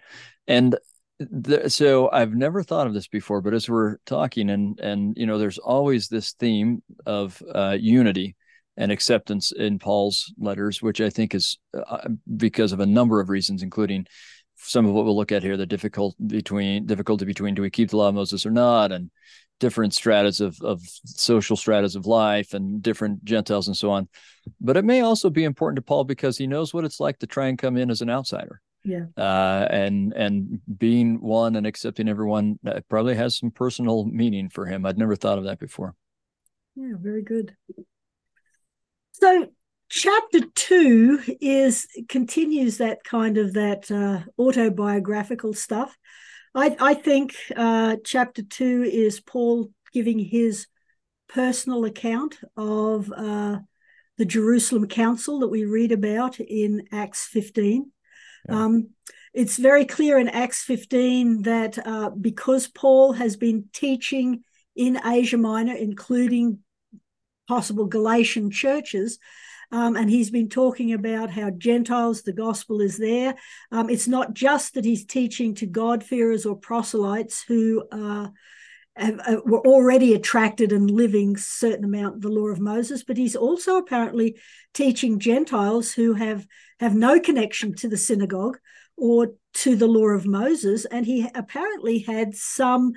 [0.47, 0.75] And
[1.19, 5.27] the, so I've never thought of this before, but as we're talking, and and you
[5.27, 8.35] know, there's always this theme of uh, unity
[8.77, 13.29] and acceptance in Paul's letters, which I think is uh, because of a number of
[13.29, 14.05] reasons, including
[14.55, 17.89] some of what we'll look at here: the difficult between difficulty between do we keep
[17.89, 19.09] the law of Moses or not, and
[19.59, 24.07] different stratas of of social stratas of life, and different Gentiles and so on.
[24.61, 27.27] But it may also be important to Paul because he knows what it's like to
[27.27, 28.61] try and come in as an outsider.
[28.83, 29.05] Yeah.
[29.17, 34.65] Uh, and and being one and accepting everyone uh, probably has some personal meaning for
[34.65, 34.85] him.
[34.85, 35.95] I'd never thought of that before.
[36.75, 37.55] Yeah, very good.
[39.19, 39.47] So
[39.89, 45.97] chapter two is continues that kind of that uh, autobiographical stuff.
[46.53, 50.67] I, I think uh, chapter two is Paul giving his
[51.29, 53.57] personal account of uh,
[54.19, 57.91] the Jerusalem Council that we read about in Acts 15.
[58.47, 58.55] Yeah.
[58.55, 58.89] Um,
[59.33, 64.43] it's very clear in Acts 15 that uh, because Paul has been teaching
[64.75, 66.59] in Asia Minor, including
[67.47, 69.19] possible Galatian churches.
[69.71, 73.35] Um, and he's been talking about how Gentiles, the gospel is there.
[73.71, 78.29] Um, it's not just that he's teaching to God-fearers or proselytes who uh,
[78.95, 83.17] have, uh, were already attracted and living certain amount of the law of Moses, but
[83.17, 84.39] he's also apparently
[84.73, 86.47] teaching Gentiles who have
[86.79, 88.57] have no connection to the synagogue
[88.95, 92.93] or to the law of Moses, and he apparently had some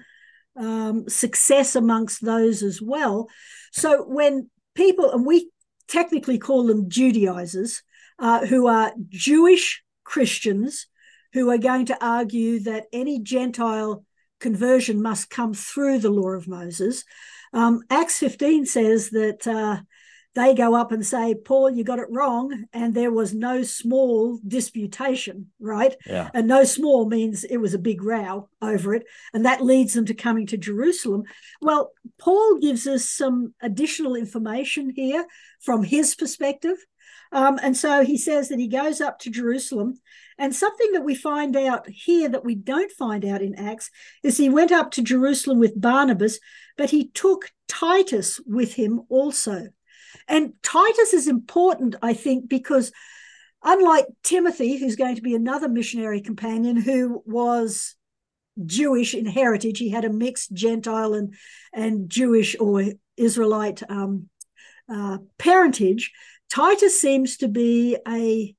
[0.56, 3.28] um, success amongst those as well.
[3.72, 5.50] So when people, and we
[5.88, 7.82] technically call them Judaizers,
[8.18, 10.86] uh, who are Jewish Christians
[11.32, 14.04] who are going to argue that any Gentile
[14.40, 17.04] conversion must come through the law of Moses.
[17.52, 19.80] Um, Acts 15 says that uh,
[20.34, 22.66] they go up and say, Paul, you got it wrong.
[22.72, 25.94] And there was no small disputation, right?
[26.06, 26.30] Yeah.
[26.32, 29.06] And no small means it was a big row over it.
[29.34, 31.24] And that leads them to coming to Jerusalem.
[31.60, 35.26] Well, Paul gives us some additional information here
[35.60, 36.76] from his perspective.
[37.32, 39.94] Um, and so he says that he goes up to Jerusalem.
[40.38, 43.90] And something that we find out here that we don't find out in Acts
[44.22, 46.38] is he went up to Jerusalem with Barnabas,
[46.76, 49.68] but he took Titus with him also.
[50.30, 52.92] And Titus is important, I think, because
[53.64, 57.96] unlike Timothy, who's going to be another missionary companion who was
[58.64, 61.34] Jewish in heritage, he had a mixed Gentile and,
[61.72, 62.84] and Jewish or
[63.16, 64.28] Israelite um,
[64.88, 66.12] uh, parentage.
[66.48, 68.54] Titus seems to be a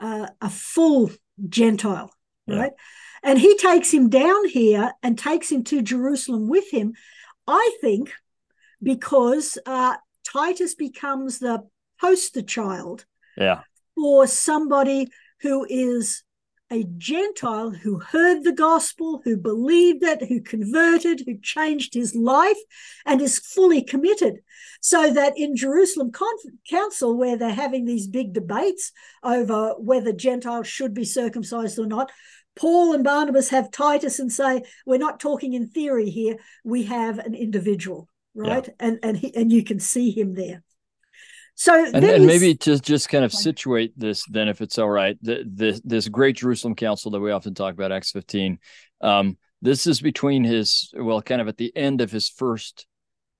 [0.00, 1.10] uh, a full
[1.48, 2.12] Gentile,
[2.46, 2.56] yeah.
[2.56, 2.72] right?
[3.22, 6.94] And he takes him down here and takes him to Jerusalem with him.
[7.46, 8.12] I think
[8.82, 9.96] because uh,
[10.34, 11.62] Titus becomes the
[12.00, 13.60] poster child yeah.
[13.94, 15.08] for somebody
[15.42, 16.24] who is
[16.72, 22.56] a Gentile who heard the gospel, who believed it, who converted, who changed his life,
[23.06, 24.38] and is fully committed.
[24.80, 26.10] So that in Jerusalem
[26.68, 28.90] Council, where they're having these big debates
[29.22, 32.10] over whether Gentiles should be circumcised or not,
[32.56, 37.18] Paul and Barnabas have Titus and say, We're not talking in theory here, we have
[37.18, 38.66] an individual right?
[38.66, 38.74] Yeah.
[38.80, 40.62] And and he, and you can see him there.
[41.56, 45.16] So and, and maybe to just kind of situate this, then, if it's all right,
[45.22, 48.58] the, the, this great Jerusalem Council that we often talk about, Acts 15.
[49.00, 52.86] Um, this is between his, well, kind of at the end of his first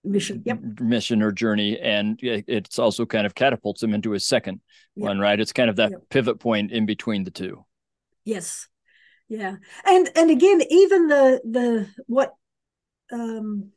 [0.04, 0.60] mission, yep.
[0.80, 4.60] mission or journey, and it's also kind of catapults him into his second
[4.94, 5.08] yep.
[5.08, 5.40] one, right?
[5.40, 6.00] It's kind of that yep.
[6.08, 7.64] pivot point in between the two.
[8.24, 8.68] Yes,
[9.28, 12.34] yeah, and and again, even the the what
[13.12, 13.72] um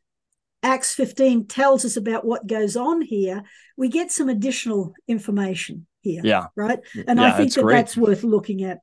[0.64, 3.44] Acts 15 tells us about what goes on here,
[3.76, 6.22] we get some additional information here.
[6.24, 6.48] Yeah.
[6.56, 6.80] Right.
[7.08, 7.76] And yeah, I think that great.
[7.76, 8.80] that's worth looking at.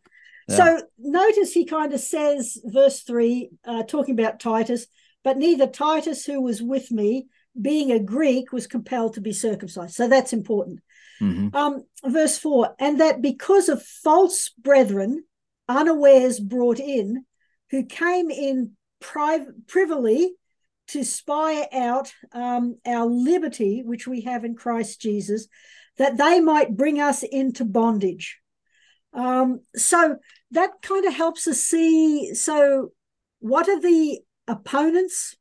[0.48, 0.56] Yeah.
[0.56, 4.86] So notice he kind of says, verse three, uh, talking about Titus,
[5.22, 7.26] but neither Titus, who was with me,
[7.60, 9.94] being a Greek, was compelled to be circumcised.
[9.94, 10.80] So that's important.
[11.20, 11.56] Mm-hmm.
[11.56, 15.24] Um, verse four, and that because of false brethren,
[15.68, 17.24] unawares brought in,
[17.70, 20.32] who came in priv- privily
[20.88, 25.46] to spy out um, our liberty, which we have in Christ Jesus,
[25.98, 28.38] that they might bring us into bondage.
[29.12, 30.16] Um, so
[30.50, 32.34] that kind of helps us see.
[32.34, 32.92] So,
[33.38, 35.36] what are the opponents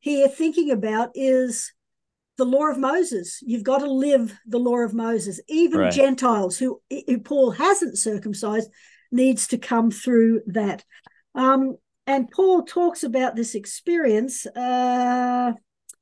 [0.00, 1.72] here thinking about is
[2.36, 3.40] the law of Moses.
[3.42, 5.40] You've got to live the law of Moses.
[5.48, 5.92] Even right.
[5.92, 8.70] Gentiles who, who Paul hasn't circumcised
[9.10, 10.84] needs to come through that.
[11.34, 14.46] Um, and Paul talks about this experience.
[14.46, 15.52] Uh,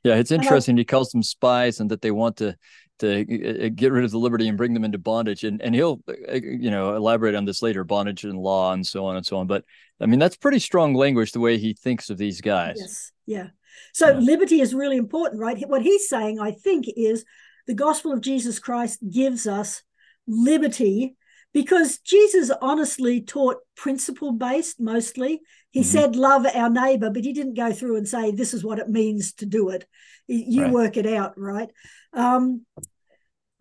[0.03, 0.77] yeah, it's interesting.
[0.77, 2.57] he calls them spies and that they want to
[3.01, 5.45] to uh, uh, get rid of the liberty and bring them into bondage.
[5.45, 9.07] And and he'll uh, you know elaborate on this later, bondage and law and so
[9.07, 9.47] on and so on.
[9.47, 9.65] But
[10.01, 12.77] I mean that's pretty strong language the way he thinks of these guys.
[12.79, 13.49] Yes, yeah.
[13.93, 14.19] So yeah.
[14.19, 15.59] liberty is really important, right?
[15.69, 17.25] What he's saying, I think, is
[17.67, 19.83] the gospel of Jesus Christ gives us
[20.27, 21.17] liberty
[21.53, 25.41] because Jesus honestly taught principle based mostly.
[25.71, 25.87] He mm-hmm.
[25.87, 28.89] said, Love our neighbor, but he didn't go through and say, This is what it
[28.89, 29.87] means to do it.
[30.27, 30.73] You right.
[30.73, 31.71] work it out, right?
[32.13, 32.65] Um,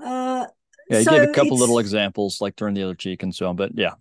[0.03, 0.45] uh,
[0.89, 3.47] yeah, he so gave a couple little examples like turn the other cheek and so
[3.47, 3.93] on, but yeah.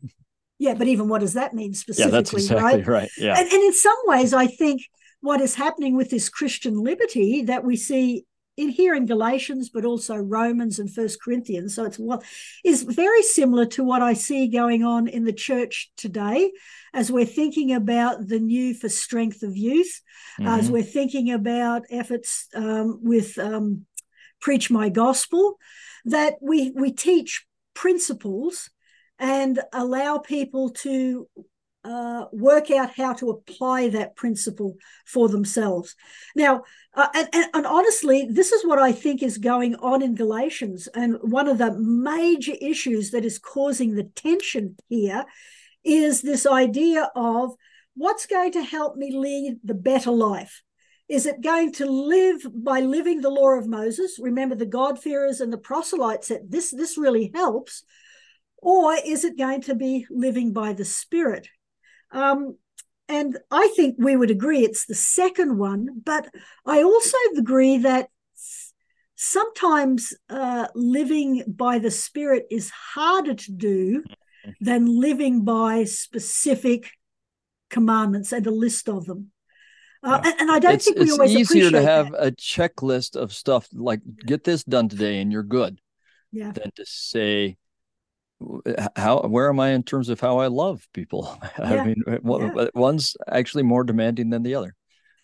[0.58, 2.10] Yeah, but even what does that mean specifically?
[2.10, 2.86] Yeah, that's exactly right.
[2.86, 3.10] right.
[3.16, 3.38] Yeah.
[3.38, 4.82] And, and in some ways, I think
[5.20, 8.24] what is happening with this Christian liberty that we see
[8.58, 11.74] in here in Galatians, but also Romans and First Corinthians.
[11.74, 12.24] So it's what
[12.64, 16.52] is very similar to what I see going on in the church today,
[16.92, 20.02] as we're thinking about the new for strength of youth,
[20.40, 20.48] mm-hmm.
[20.48, 23.86] as we're thinking about efforts um, with um,
[24.40, 25.58] preach my gospel,
[26.04, 28.70] that we we teach principles
[29.20, 31.28] and allow people to
[31.84, 35.94] uh, work out how to apply that principle for themselves.
[36.34, 36.64] Now,
[36.94, 40.88] uh, and, and, and, honestly, this is what I think is going on in Galatians.
[40.94, 45.24] And one of the major issues that is causing the tension here
[45.84, 47.52] is this idea of
[47.94, 50.62] what's going to help me lead the better life.
[51.08, 54.18] Is it going to live by living the law of Moses?
[54.20, 57.82] Remember, the God-fearers and the proselytes that this, this really helps.
[58.58, 61.48] Or is it going to be living by the Spirit?
[62.10, 62.56] Um,
[63.08, 66.28] and I think we would agree it's the second one, but
[66.66, 68.08] I also agree that
[69.16, 74.04] sometimes uh, living by the Spirit is harder to do
[74.60, 76.90] than living by specific
[77.70, 79.30] commandments and a list of them.
[80.02, 80.30] Uh, yeah.
[80.30, 82.26] and, and, I don't it's, think we it's always easier to have that.
[82.26, 85.80] a checklist of stuff like get this done today and you're good.
[86.30, 86.52] Yeah.
[86.52, 87.56] Than to say,
[88.96, 91.38] how where am I in terms of how I love people?
[91.58, 91.82] Yeah.
[91.82, 92.66] I mean, yeah.
[92.74, 94.74] one's actually more demanding than the other.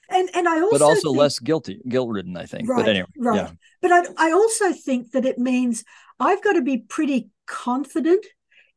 [0.09, 2.37] And and I also but also think, less guilty, guilt ridden.
[2.37, 2.68] I think.
[2.68, 3.37] Right, but anyway, right.
[3.37, 3.50] Yeah.
[3.81, 5.85] But I I also think that it means
[6.18, 8.27] I've got to be pretty confident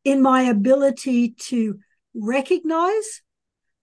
[0.04, 1.78] in my ability to
[2.14, 3.22] recognize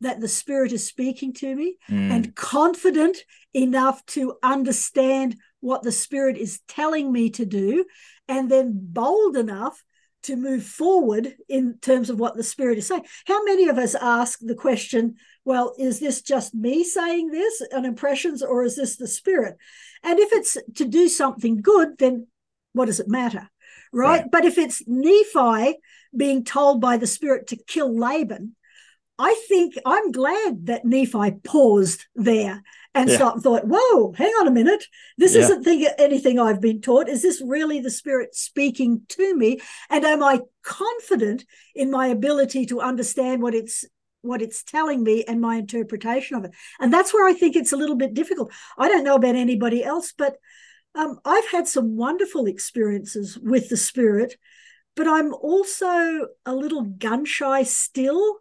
[0.01, 2.11] that the spirit is speaking to me mm.
[2.11, 3.17] and confident
[3.53, 7.85] enough to understand what the spirit is telling me to do
[8.27, 9.83] and then bold enough
[10.25, 13.05] to move forward in terms of what the spirit is saying.
[13.25, 17.85] How many of us ask the question, well, is this just me saying this on
[17.85, 19.57] impressions or is this the spirit?
[20.03, 22.27] And if it's to do something good, then
[22.73, 23.49] what does it matter?
[23.93, 24.21] Right?
[24.21, 24.31] right.
[24.31, 25.77] But if it's Nephi
[26.15, 28.55] being told by the spirit to kill Laban,
[29.17, 32.63] I think I'm glad that Nephi paused there
[32.95, 33.31] and yeah.
[33.33, 34.85] and thought, whoa, hang on a minute.
[35.17, 35.41] This yeah.
[35.41, 37.09] isn't the, anything I've been taught.
[37.09, 39.59] Is this really the Spirit speaking to me?
[39.89, 43.85] And am I confident in my ability to understand what it's
[44.21, 46.51] what it's telling me and my interpretation of it?
[46.79, 48.51] And that's where I think it's a little bit difficult.
[48.77, 50.37] I don't know about anybody else, but
[50.95, 54.37] um, I've had some wonderful experiences with the Spirit,
[54.95, 58.37] but I'm also a little gun shy still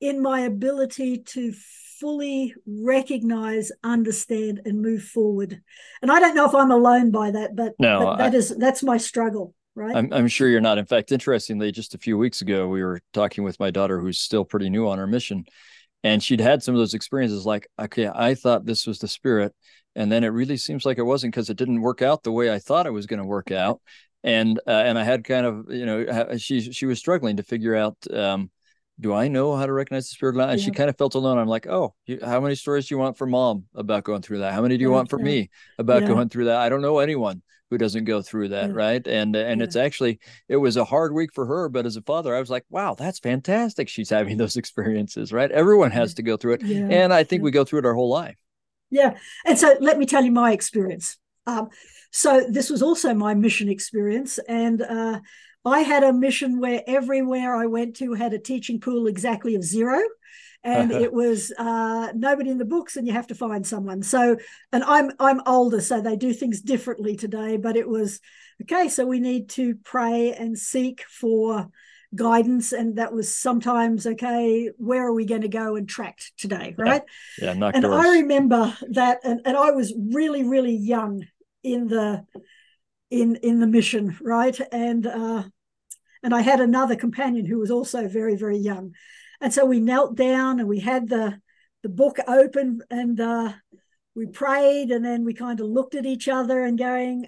[0.00, 1.54] in my ability to
[2.00, 5.60] fully recognize, understand, and move forward.
[6.02, 8.56] And I don't know if I'm alone by that, but, no, but that I, is,
[8.56, 9.54] that's my struggle.
[9.76, 9.96] Right.
[9.96, 10.78] I'm, I'm sure you're not.
[10.78, 14.20] In fact, interestingly, just a few weeks ago, we were talking with my daughter, who's
[14.20, 15.46] still pretty new on our mission,
[16.04, 17.44] and she'd had some of those experiences.
[17.44, 19.52] Like, okay, I thought this was the spirit,
[19.96, 22.52] and then it really seems like it wasn't because it didn't work out the way
[22.52, 23.80] I thought it was going to work out.
[24.22, 27.74] And uh, and I had kind of you know she she was struggling to figure
[27.74, 28.50] out um,
[29.00, 30.36] do I know how to recognize the spirit?
[30.36, 30.64] And yeah.
[30.64, 31.38] she kind of felt alone.
[31.38, 34.38] I'm like, oh, you, how many stories do you want from mom about going through
[34.38, 34.54] that?
[34.54, 35.18] How many do you want yeah.
[35.18, 36.58] me about going through that?
[36.58, 39.04] I don't know anyone who doesn't go through that, right?
[39.06, 42.34] And and it's actually it was a hard week for her, but as a father,
[42.34, 43.88] I was like, wow, that's fantastic.
[43.88, 45.50] She's having those experiences, right?
[45.50, 48.10] Everyone has to go through it, and I think we go through it our whole
[48.10, 48.36] life.
[48.90, 51.18] Yeah, and so let me tell you my experience.
[51.46, 51.68] Um,
[52.12, 55.20] so this was also my mission experience, and uh,
[55.64, 59.62] I had a mission where everywhere I went to had a teaching pool exactly of
[59.62, 60.00] zero.
[60.66, 64.02] And it was uh, nobody in the books, and you have to find someone.
[64.02, 64.38] So,
[64.72, 67.58] and I'm I'm older, so they do things differently today.
[67.58, 68.18] But it was
[68.62, 68.88] okay.
[68.88, 71.68] So we need to pray and seek for
[72.14, 76.74] guidance and that was sometimes okay where are we going to go and tract today
[76.78, 77.02] right
[77.40, 78.06] yeah, yeah and doors.
[78.06, 81.26] i remember that and, and i was really really young
[81.62, 82.24] in the
[83.10, 85.42] in in the mission right and uh
[86.24, 88.94] and I had another companion who was also very, very young.
[89.42, 91.38] And so we knelt down and we had the,
[91.82, 93.52] the book open and uh,
[94.16, 97.26] we prayed and then we kind of looked at each other and going,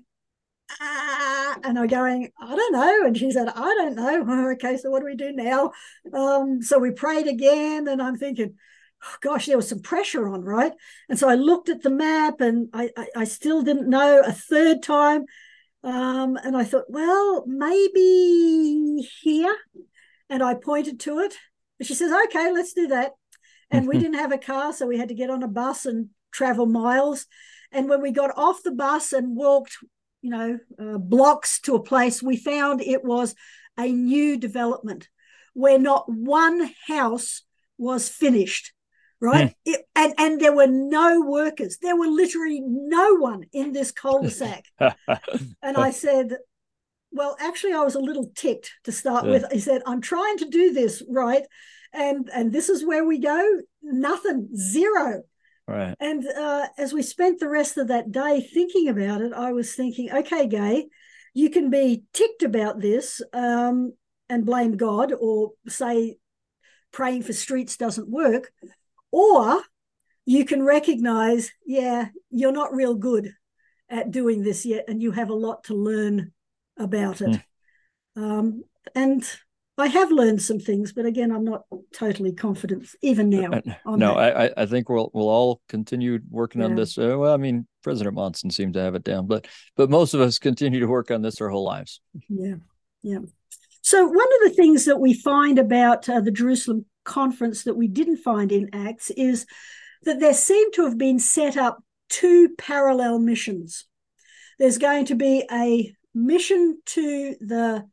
[0.80, 3.06] ah, and I'm going, I don't know.
[3.06, 4.50] And she said, I don't know.
[4.52, 5.72] okay, so what do we do now?
[6.14, 8.54] Um, so we prayed again and I'm thinking,
[9.04, 10.72] oh, gosh, there was some pressure on, right?
[11.10, 14.32] And so I looked at the map and I, I, I still didn't know a
[14.32, 15.26] third time
[15.86, 19.56] Um, and I thought, well, maybe here.
[20.28, 21.34] And I pointed to it.
[21.78, 23.12] And she says, okay, let's do that.
[23.70, 26.08] And we didn't have a car, so we had to get on a bus and
[26.32, 27.26] travel miles.
[27.70, 29.76] And when we got off the bus and walked,
[30.22, 33.36] you know, uh, blocks to a place, we found it was
[33.78, 35.08] a new development
[35.54, 37.42] where not one house
[37.78, 38.72] was finished
[39.20, 39.48] right?
[39.48, 39.52] Hmm.
[39.64, 41.78] It, and and there were no workers.
[41.78, 44.64] There were literally no one in this cul-de-sac.
[44.78, 46.36] and I said,
[47.12, 49.30] well, actually, I was a little ticked to start yeah.
[49.32, 49.44] with.
[49.50, 51.44] I said, I'm trying to do this right,
[51.92, 53.60] and and this is where we go.
[53.82, 55.22] Nothing, zero.
[55.68, 55.96] Right.
[55.98, 59.74] And uh, as we spent the rest of that day thinking about it, I was
[59.74, 60.86] thinking, okay, Gaye,
[61.34, 63.92] you can be ticked about this um,
[64.28, 66.18] and blame God, or say
[66.92, 68.52] praying for streets doesn't work,
[69.16, 69.62] or
[70.26, 73.32] you can recognize, yeah, you're not real good
[73.88, 76.32] at doing this yet, and you have a lot to learn
[76.76, 77.40] about it.
[78.18, 78.22] Mm.
[78.22, 78.64] Um,
[78.94, 79.24] and
[79.78, 81.64] I have learned some things, but again, I'm not
[81.94, 83.62] totally confident even now.
[83.86, 86.66] Uh, no, I, I think we'll we'll all continue working yeah.
[86.66, 86.98] on this.
[86.98, 89.46] Uh, well, I mean, President Monson seemed to have it down, but
[89.76, 92.02] but most of us continue to work on this our whole lives.
[92.28, 92.56] Yeah,
[93.02, 93.20] yeah.
[93.80, 97.88] So one of the things that we find about uh, the Jerusalem conference that we
[97.88, 99.46] didn't find in Acts is
[100.02, 103.86] that there seem to have been set up two parallel missions.
[104.58, 107.84] There's going to be a mission to the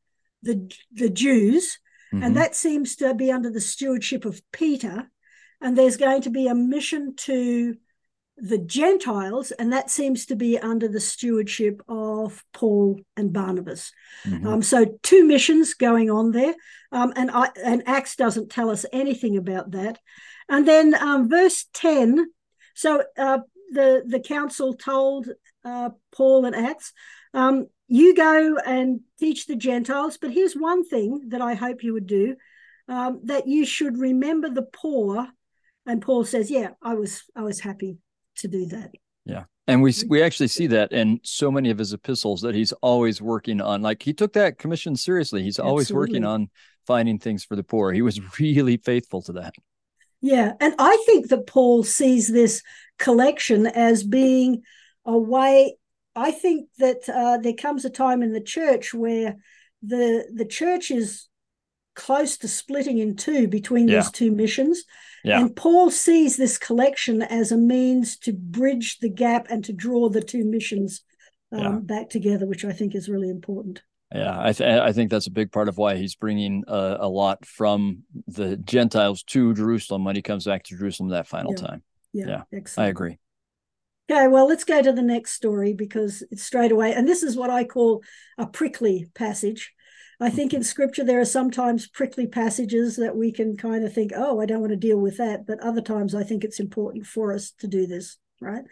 [0.41, 1.79] the, the Jews,
[2.13, 2.23] mm-hmm.
[2.23, 5.09] and that seems to be under the stewardship of Peter.
[5.61, 7.77] And there's going to be a mission to
[8.37, 13.91] the Gentiles, and that seems to be under the stewardship of Paul and Barnabas.
[14.25, 14.47] Mm-hmm.
[14.47, 16.55] Um, so two missions going on there,
[16.91, 19.99] um, and I, and Acts doesn't tell us anything about that.
[20.49, 22.31] And then um, verse ten.
[22.73, 23.39] So uh,
[23.71, 25.29] the the council told
[25.63, 26.91] uh, Paul and Acts,
[27.33, 31.93] um, "You go and teach the Gentiles." But here's one thing that I hope you
[31.93, 32.35] would do:
[32.87, 35.27] um, that you should remember the poor.
[35.85, 37.99] And Paul says, "Yeah, I was I was happy
[38.37, 38.91] to do that.
[39.25, 39.43] Yeah.
[39.67, 43.21] And we we actually see that in so many of his epistles that he's always
[43.21, 43.81] working on.
[43.81, 45.43] Like he took that commission seriously.
[45.43, 46.13] He's always Absolutely.
[46.13, 46.49] working on
[46.85, 47.93] finding things for the poor.
[47.93, 49.55] He was really faithful to that.
[50.21, 52.61] Yeah, and I think that Paul sees this
[52.97, 54.63] collection as being
[55.05, 55.77] a way.
[56.15, 59.35] I think that uh, there comes a time in the church where
[59.81, 61.27] the the church is
[61.95, 63.97] close to splitting in two between yeah.
[63.97, 64.83] these two missions.
[65.23, 65.39] Yeah.
[65.39, 70.09] And Paul sees this collection as a means to bridge the gap and to draw
[70.09, 71.01] the two missions
[71.51, 71.79] um, yeah.
[71.81, 73.83] back together, which I think is really important.
[74.13, 77.07] Yeah, I, th- I think that's a big part of why he's bringing a, a,
[77.07, 81.67] lot from the Gentiles to Jerusalem when he comes back to Jerusalem that final yeah.
[81.67, 81.83] time.
[82.13, 82.85] Yeah, yeah excellent.
[82.85, 83.17] I agree.
[84.11, 87.35] Okay, well, let's go to the next story because it's straight away, and this is
[87.35, 88.03] what I call
[88.37, 89.73] a prickly passage.
[90.19, 94.11] I think in scripture there are sometimes prickly passages that we can kind of think,
[94.15, 95.45] oh, I don't want to deal with that.
[95.45, 98.63] But other times I think it's important for us to do this, right?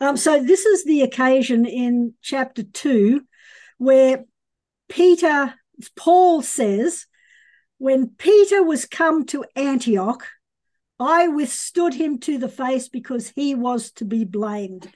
[0.00, 3.22] Um, so this is the occasion in chapter two
[3.78, 4.24] where
[4.88, 5.54] Peter,
[5.96, 7.06] Paul says,
[7.78, 10.26] when Peter was come to Antioch,
[10.98, 14.90] I withstood him to the face because he was to be blamed.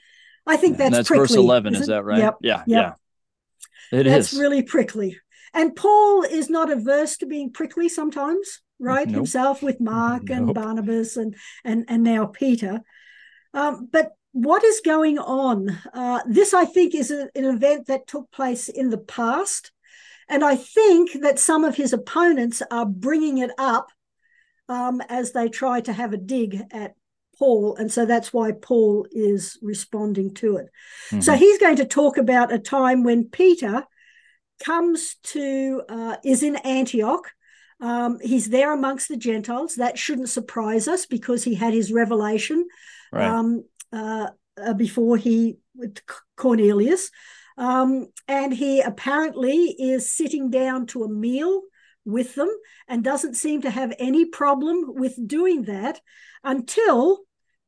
[0.47, 2.19] I think that's, that's prickly, verse 11, is, is that right?
[2.19, 2.99] Yep, yeah, yep.
[3.93, 3.99] yeah.
[3.99, 4.39] It that's is.
[4.39, 5.19] really prickly.
[5.53, 9.07] And Paul is not averse to being prickly sometimes, right?
[9.07, 9.17] Nope.
[9.17, 10.39] Himself with Mark nope.
[10.39, 11.35] and Barnabas and
[11.65, 12.81] and and now Peter.
[13.53, 15.77] Um, but what is going on?
[15.93, 19.73] Uh, this, I think, is a, an event that took place in the past.
[20.29, 23.89] And I think that some of his opponents are bringing it up
[24.69, 26.95] um, as they try to have a dig at
[27.37, 27.75] Paul.
[27.75, 30.67] And so that's why Paul is responding to it.
[31.11, 31.21] Mm-hmm.
[31.23, 33.85] So he's going to talk about a time when Peter
[34.65, 37.31] comes to uh, is in Antioch.
[37.81, 39.77] Um, he's there amongst the Gentiles.
[39.77, 42.67] That shouldn't surprise us because he had his revelation
[43.11, 43.27] right.
[43.27, 44.29] um, uh,
[44.63, 45.99] uh, before he with
[46.37, 47.11] Cornelius,
[47.57, 51.63] um, and he apparently is sitting down to a meal
[52.05, 52.49] with them
[52.89, 56.01] and doesn't seem to have any problem with doing that
[56.43, 57.21] until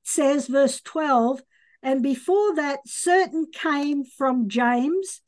[0.02, 1.42] says verse 12
[1.82, 5.20] and before that certain came from james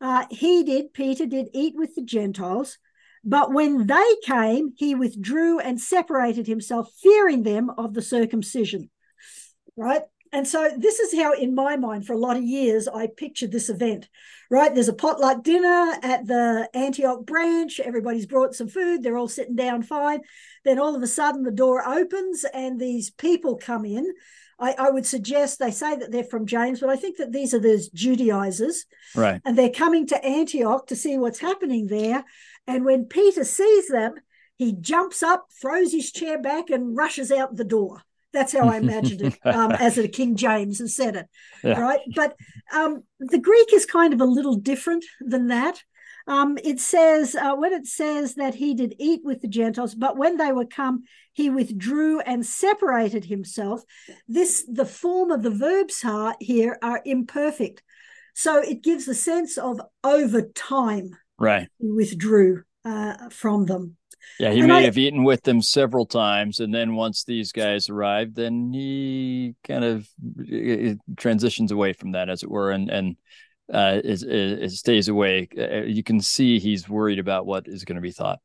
[0.00, 2.78] uh, he did, Peter did eat with the Gentiles,
[3.24, 8.90] but when they came, he withdrew and separated himself, fearing them of the circumcision.
[9.76, 10.02] Right?
[10.32, 13.52] And so this is how, in my mind, for a lot of years, I pictured
[13.52, 14.08] this event,
[14.50, 14.74] right?
[14.74, 17.80] There's a potluck dinner at the Antioch branch.
[17.80, 19.02] Everybody's brought some food.
[19.02, 20.20] They're all sitting down fine.
[20.64, 24.12] Then all of a sudden, the door opens and these people come in.
[24.58, 27.52] I, I would suggest they say that they're from James, but I think that these
[27.52, 28.86] are those Judaizers.
[29.14, 29.40] Right.
[29.44, 32.24] And they're coming to Antioch to see what's happening there.
[32.66, 34.14] And when Peter sees them,
[34.56, 38.02] he jumps up, throws his chair back, and rushes out the door.
[38.32, 41.26] That's how I imagined it um, as a King James has said it,
[41.62, 41.78] yeah.
[41.78, 42.00] right?
[42.14, 42.36] But
[42.74, 45.82] um, the Greek is kind of a little different than that.
[46.28, 50.16] Um, it says uh, when it says that he did eat with the Gentiles, but
[50.16, 53.82] when they were come, he withdrew and separated himself.
[54.26, 57.82] This the form of the verbs are, here are imperfect,
[58.34, 61.10] so it gives the sense of over time.
[61.38, 63.96] Right, He withdrew uh, from them.
[64.40, 67.52] Yeah, he and may I, have eaten with them several times, and then once these
[67.52, 70.08] guys arrived, then he kind of
[71.16, 73.16] transitions away from that, as it were, and and
[73.72, 75.48] uh, is, is stays away.
[75.56, 78.40] Uh, you can see he's worried about what is going to be thought.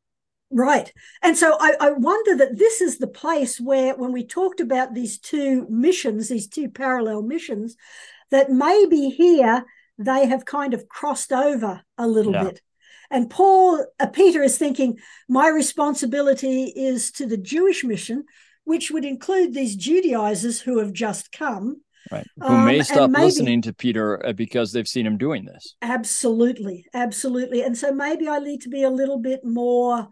[0.52, 0.92] Right.
[1.22, 4.94] And so I, I, wonder that this is the place where, when we talked about
[4.94, 7.78] these two missions, these two parallel missions,
[8.32, 9.66] that maybe here
[9.98, 12.44] they have kind of crossed over a little yeah.
[12.44, 12.62] bit.
[13.10, 14.98] And Paul, uh, Peter is thinking,
[15.30, 18.26] my responsibility is to the Jewish mission,
[18.66, 21.82] which would include these Judaizers who have just come.
[22.12, 22.28] Right.
[22.40, 25.76] Who um, may stop maybe, listening to Peter uh, because they've seen him doing this.
[25.82, 26.86] Absolutely.
[26.94, 27.64] Absolutely.
[27.64, 30.08] And so maybe I need to be a little bit more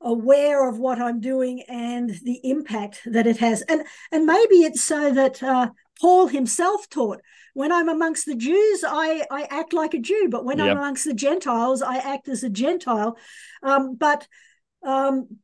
[0.00, 3.62] aware of what I'm doing and the impact that it has.
[3.62, 7.20] And and maybe it's so that uh, Paul himself taught
[7.54, 10.68] when I'm amongst the Jews, I, I act like a Jew, but when yep.
[10.68, 13.16] I'm amongst the Gentiles, I act as a Gentile.
[13.62, 14.26] Um, but
[14.82, 15.38] um,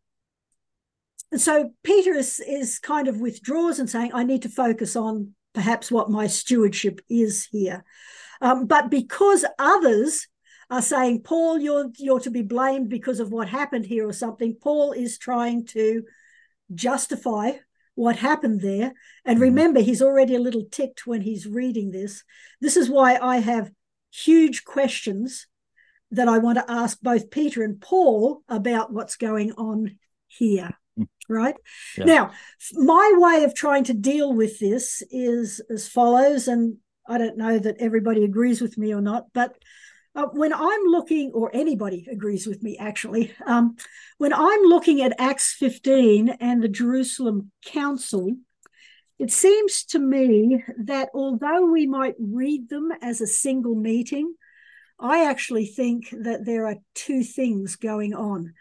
[1.36, 5.90] so Peter is, is kind of withdraws and saying, I need to focus on perhaps
[5.90, 7.84] what my stewardship is here.
[8.40, 10.28] Um, but because others
[10.70, 14.54] are saying, Paul, you're you're to be blamed because of what happened here or something,
[14.54, 16.04] Paul is trying to
[16.72, 17.54] justify
[17.96, 18.92] what happened there.
[19.24, 19.50] And mm-hmm.
[19.50, 22.22] remember, he's already a little ticked when he's reading this.
[22.60, 23.72] This is why I have
[24.12, 25.48] huge questions
[26.12, 29.98] that I want to ask both Peter and Paul about what's going on
[30.28, 30.77] here.
[31.28, 31.56] Right
[31.96, 32.04] yeah.
[32.04, 32.30] now,
[32.72, 37.58] my way of trying to deal with this is as follows, and I don't know
[37.58, 39.56] that everybody agrees with me or not, but
[40.14, 43.76] uh, when I'm looking, or anybody agrees with me actually, um,
[44.16, 48.34] when I'm looking at Acts 15 and the Jerusalem Council,
[49.18, 54.34] it seems to me that although we might read them as a single meeting,
[54.98, 58.54] I actually think that there are two things going on.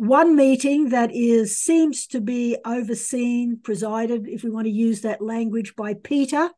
[0.00, 5.20] One meeting that is seems to be overseen, presided, if we want to use that
[5.20, 6.48] language, by Peter,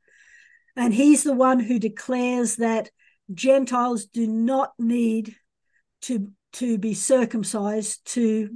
[0.77, 2.91] and he's the one who declares that
[3.35, 5.35] Gentiles do not need
[6.03, 8.51] to to be circumcised to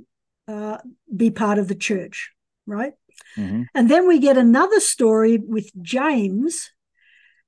[0.47, 0.78] uh,
[1.14, 2.30] be part of the church,
[2.64, 2.93] right?
[3.37, 3.62] Mm-hmm.
[3.74, 6.70] And then we get another story with James,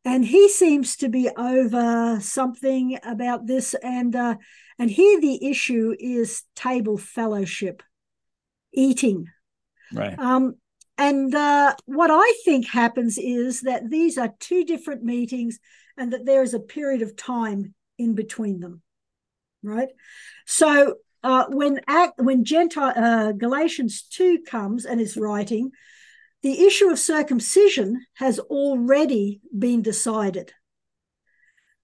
[0.08, 3.74] and he seems to be over something about this.
[3.74, 4.36] And uh,
[4.78, 7.82] and here the issue is table fellowship,
[8.72, 9.26] eating,
[9.92, 10.18] right?
[10.18, 10.54] Um,
[10.96, 15.58] and uh, what I think happens is that these are two different meetings
[15.98, 18.80] and that there is a period of time in between them,
[19.62, 19.90] right?
[20.46, 25.70] So uh, when act, when Gentile uh, Galatians two comes and is writing,
[26.42, 30.52] the issue of circumcision has already been decided.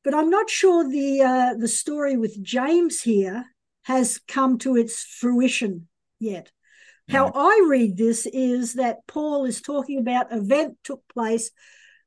[0.03, 3.47] But I'm not sure the uh, the story with James here
[3.83, 5.89] has come to its fruition
[6.19, 6.51] yet.
[7.09, 11.51] How I read this is that Paul is talking about an event took place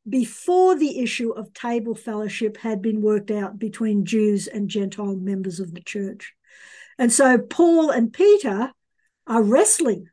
[0.10, 5.60] before the issue of table fellowship had been worked out between Jews and Gentile members
[5.60, 6.34] of the church.
[6.98, 8.72] And so Paul and Peter
[9.28, 10.08] are wrestling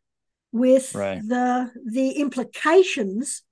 [0.55, 1.21] with right.
[1.27, 3.43] the the implications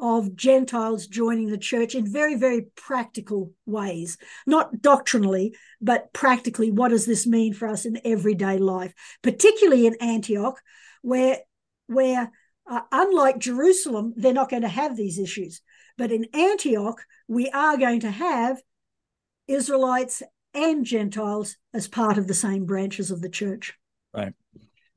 [0.00, 6.70] of Gentiles joining the church in very, very practical ways, not doctrinally, but practically.
[6.70, 8.92] What does this mean for us in everyday life,
[9.22, 10.60] particularly in Antioch,
[11.02, 11.38] where,
[11.86, 12.30] where
[12.68, 15.62] uh, unlike Jerusalem, they're not going to have these issues.
[15.96, 18.60] But in Antioch, we are going to have
[19.48, 20.22] Israelites
[20.54, 23.74] and Gentiles as part of the same branches of the church.
[24.14, 24.32] Right.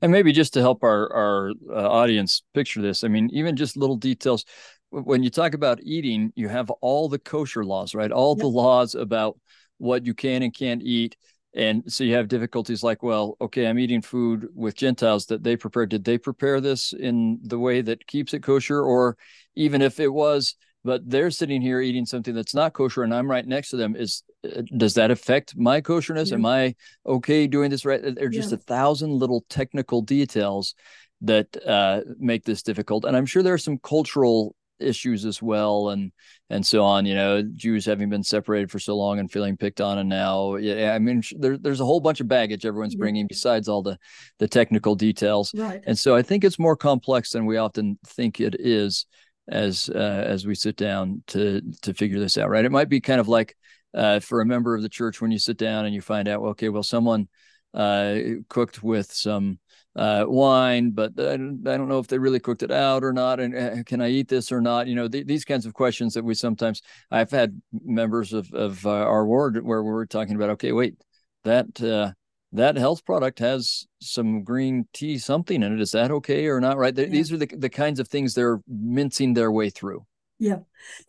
[0.02, 3.76] And maybe just to help our our uh, audience picture this, I mean, even just
[3.76, 4.44] little details
[4.92, 8.12] when you talk about eating, you have all the kosher laws, right?
[8.12, 8.42] All yep.
[8.42, 9.38] the laws about
[9.78, 11.16] what you can and can't eat.
[11.54, 15.56] And so you have difficulties like, well, okay, I'm eating food with Gentiles that they
[15.56, 15.88] prepared.
[15.88, 18.82] Did they prepare this in the way that keeps it kosher?
[18.82, 19.16] Or
[19.54, 23.30] even if it was, but they're sitting here eating something that's not kosher and i'm
[23.30, 26.34] right next to them is uh, does that affect my kosherness yeah.
[26.34, 26.74] am i
[27.06, 28.56] okay doing this right there are just yeah.
[28.56, 30.74] a thousand little technical details
[31.20, 35.90] that uh, make this difficult and i'm sure there are some cultural issues as well
[35.90, 36.10] and
[36.50, 39.80] and so on you know jews having been separated for so long and feeling picked
[39.80, 43.26] on and now yeah i mean there, there's a whole bunch of baggage everyone's bringing
[43.28, 43.96] besides all the
[44.40, 45.82] the technical details right.
[45.86, 49.06] and so i think it's more complex than we often think it is
[49.48, 53.00] as uh, as we sit down to to figure this out right it might be
[53.00, 53.56] kind of like
[53.94, 56.40] uh, for a member of the church when you sit down and you find out
[56.40, 57.28] okay well someone
[57.74, 58.18] uh,
[58.48, 59.58] cooked with some
[59.96, 63.12] uh, wine, but I don't, I don't know if they really cooked it out or
[63.12, 63.40] not.
[63.40, 64.86] And uh, can I eat this or not?
[64.86, 68.84] You know, th- these kinds of questions that we sometimes, I've had members of, of
[68.86, 70.96] uh, our ward where we're talking about, okay, wait,
[71.44, 72.14] that,
[72.52, 75.80] that health product has some green tea something in it.
[75.80, 76.76] Is that okay or not?
[76.76, 76.96] Right.
[76.96, 77.06] Yeah.
[77.06, 80.04] These are the, the kinds of things they're mincing their way through.
[80.38, 80.58] Yeah.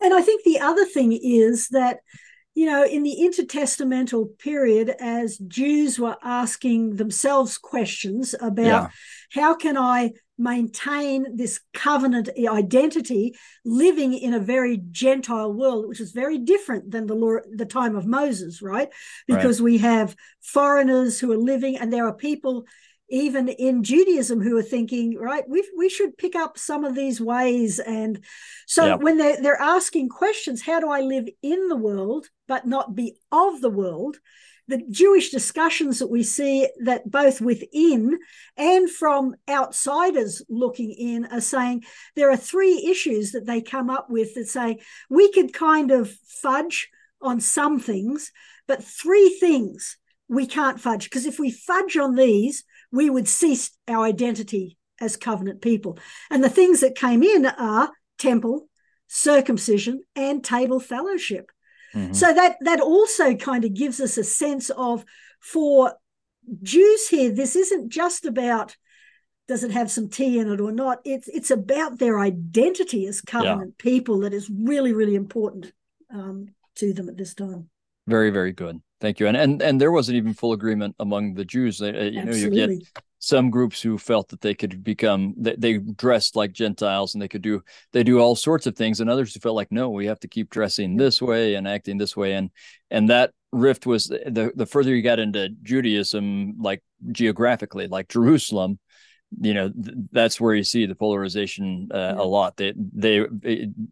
[0.00, 1.98] And I think the other thing is that
[2.54, 8.88] you know, in the intertestamental period, as Jews were asking themselves questions about yeah.
[9.30, 16.10] how can I maintain this covenant identity living in a very gentile world which is
[16.10, 18.88] very different than the law the time of Moses right
[19.26, 19.64] because right.
[19.64, 22.66] we have foreigners who are living and there are people
[23.10, 27.20] even in Judaism who are thinking, right, we we should pick up some of these
[27.20, 27.78] ways.
[27.78, 28.24] And
[28.66, 29.00] so yep.
[29.00, 33.16] when they're, they're asking questions, how do I live in the world but not be
[33.30, 34.16] of the world?
[34.68, 38.18] The Jewish discussions that we see that both within
[38.56, 41.84] and from outsiders looking in are saying
[42.16, 44.78] there are three issues that they come up with that say
[45.10, 46.88] we could kind of fudge
[47.20, 48.32] on some things,
[48.66, 49.98] but three things
[50.28, 55.16] we can't fudge because if we fudge on these, we would cease our identity as
[55.16, 55.98] covenant people.
[56.30, 58.68] And the things that came in are temple,
[59.08, 61.50] circumcision, and table fellowship.
[61.94, 62.12] Mm-hmm.
[62.12, 65.04] So that that also kind of gives us a sense of
[65.40, 65.94] for
[66.62, 68.76] Jews here, this isn't just about
[69.46, 71.00] does it have some tea in it or not.
[71.04, 73.82] It's it's about their identity as covenant yeah.
[73.82, 75.72] people that is really really important
[76.12, 77.68] um, to them at this time.
[78.06, 78.80] Very very good.
[79.04, 79.26] Thank you.
[79.26, 81.78] And and and there wasn't even full agreement among the Jews.
[81.82, 82.24] Uh, you Absolutely.
[82.24, 86.52] know, you get some groups who felt that they could become they, they dressed like
[86.52, 89.56] Gentiles and they could do they do all sorts of things, and others who felt
[89.56, 92.48] like no, we have to keep dressing this way and acting this way, and
[92.90, 96.82] and that rift was the the further you got into Judaism, like
[97.12, 98.78] geographically, like Jerusalem,
[99.40, 102.14] you know th- that's where you see the polarization uh, yeah.
[102.16, 103.26] a lot they they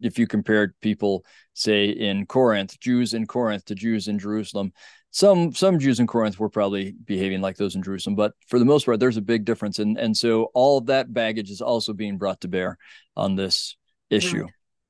[0.01, 4.71] if you compared people say in corinth jews in corinth to jews in jerusalem
[5.13, 8.65] some some jews in corinth were probably behaving like those in jerusalem but for the
[8.65, 11.93] most part there's a big difference and and so all of that baggage is also
[11.93, 12.77] being brought to bear
[13.15, 13.77] on this
[14.09, 14.45] issue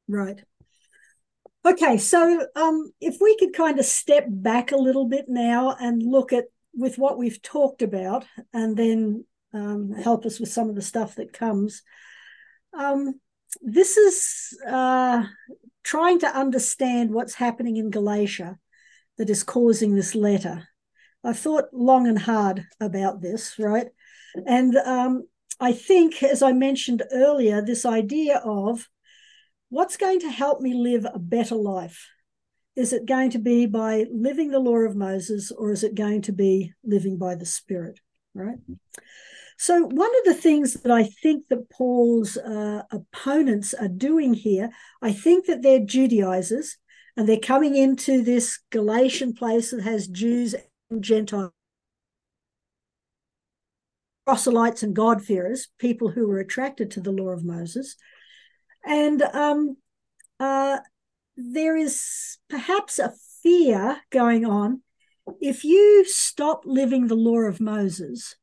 [0.07, 0.41] right,
[1.63, 1.73] right.
[1.73, 6.01] okay so um if we could kind of step back a little bit now and
[6.01, 10.75] look at with what we've talked about and then um, help us with some of
[10.75, 11.83] the stuff that comes.
[12.77, 13.19] Um,
[13.61, 15.23] this is uh,
[15.83, 18.57] trying to understand what's happening in Galatia
[19.17, 20.67] that is causing this letter.
[21.23, 23.87] I've thought long and hard about this, right?
[24.45, 25.27] And um,
[25.59, 28.89] I think, as I mentioned earlier, this idea of
[29.69, 32.09] what's going to help me live a better life?
[32.75, 36.21] Is it going to be by living the law of Moses or is it going
[36.23, 37.99] to be living by the Spirit,
[38.33, 38.57] right?
[39.57, 44.69] So, one of the things that I think that Paul's uh, opponents are doing here,
[45.01, 46.77] I think that they're Judaizers
[47.15, 50.55] and they're coming into this Galatian place that has Jews
[50.89, 51.51] and Gentiles,
[54.25, 57.95] proselytes and God-fearers, people who were attracted to the law of Moses.
[58.85, 59.77] And um,
[60.39, 60.79] uh,
[61.35, 64.81] there is perhaps a fear going on.
[65.39, 68.35] If you stop living the law of Moses,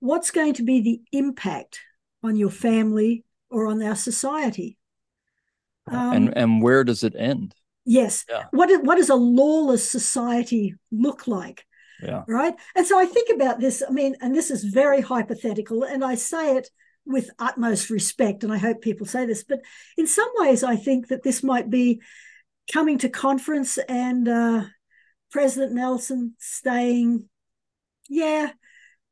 [0.00, 1.80] what's going to be the impact
[2.22, 4.78] on your family or on our society?
[5.90, 7.54] Um, and and where does it end?
[7.84, 8.24] Yes.
[8.28, 8.44] Yeah.
[8.50, 11.66] What what does a lawless society look like?
[12.02, 12.22] Yeah.
[12.26, 12.54] Right.
[12.74, 13.82] And so I think about this.
[13.86, 16.68] I mean, and this is very hypothetical, and I say it
[17.04, 19.44] with utmost respect, and I hope people say this.
[19.44, 19.60] But
[19.96, 22.00] in some ways, I think that this might be
[22.72, 24.64] coming to conference and uh,
[25.30, 27.28] President Nelson saying,
[28.08, 28.52] "Yeah,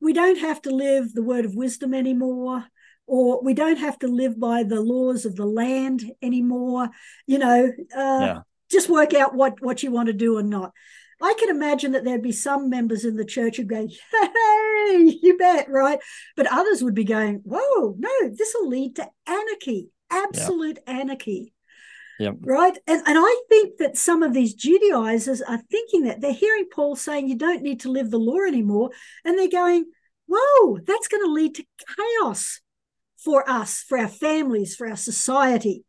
[0.00, 2.64] we don't have to live the word of wisdom anymore
[3.06, 6.88] or we don't have to live by the laws of the land anymore
[7.26, 8.40] you know uh, yeah.
[8.70, 10.72] Just work out what what you want to do or not
[11.20, 15.36] i can imagine that there'd be some members in the church who'd go hey you
[15.38, 15.98] bet right
[16.36, 20.94] but others would be going whoa no this will lead to anarchy absolute yeah.
[20.94, 21.52] anarchy
[22.20, 22.36] Yep.
[22.42, 22.76] Right.
[22.86, 26.94] And, and I think that some of these Judaizers are thinking that they're hearing Paul
[26.94, 28.90] saying you don't need to live the law anymore.
[29.24, 29.86] And they're going,
[30.30, 31.64] whoa, that's going to lead to
[31.96, 32.60] chaos
[33.16, 35.84] for us, for our families, for our society.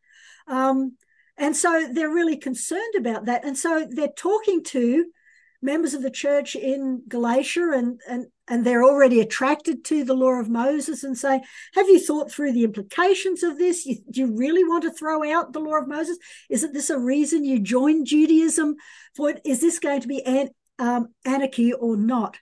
[0.48, 0.96] Um,
[1.42, 3.44] and so they're really concerned about that.
[3.44, 5.08] And so they're talking to
[5.60, 10.40] members of the church in Galatia and, and, and they're already attracted to the law
[10.40, 11.42] of Moses and say,
[11.74, 13.88] Have you thought through the implications of this?
[13.88, 16.20] You, do you really want to throw out the law of Moses?
[16.48, 18.76] Is it this a reason you joined Judaism?
[19.16, 19.42] For it?
[19.44, 22.38] Is this going to be an, um, anarchy or not?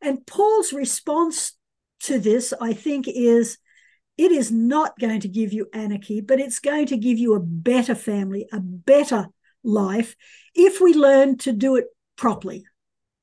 [0.00, 1.52] And Paul's response
[2.00, 3.58] to this, I think, is
[4.18, 7.40] it is not going to give you anarchy, but it's going to give you a
[7.40, 9.28] better family, a better
[9.64, 10.16] life
[10.54, 11.86] if we learn to do it
[12.16, 12.64] properly.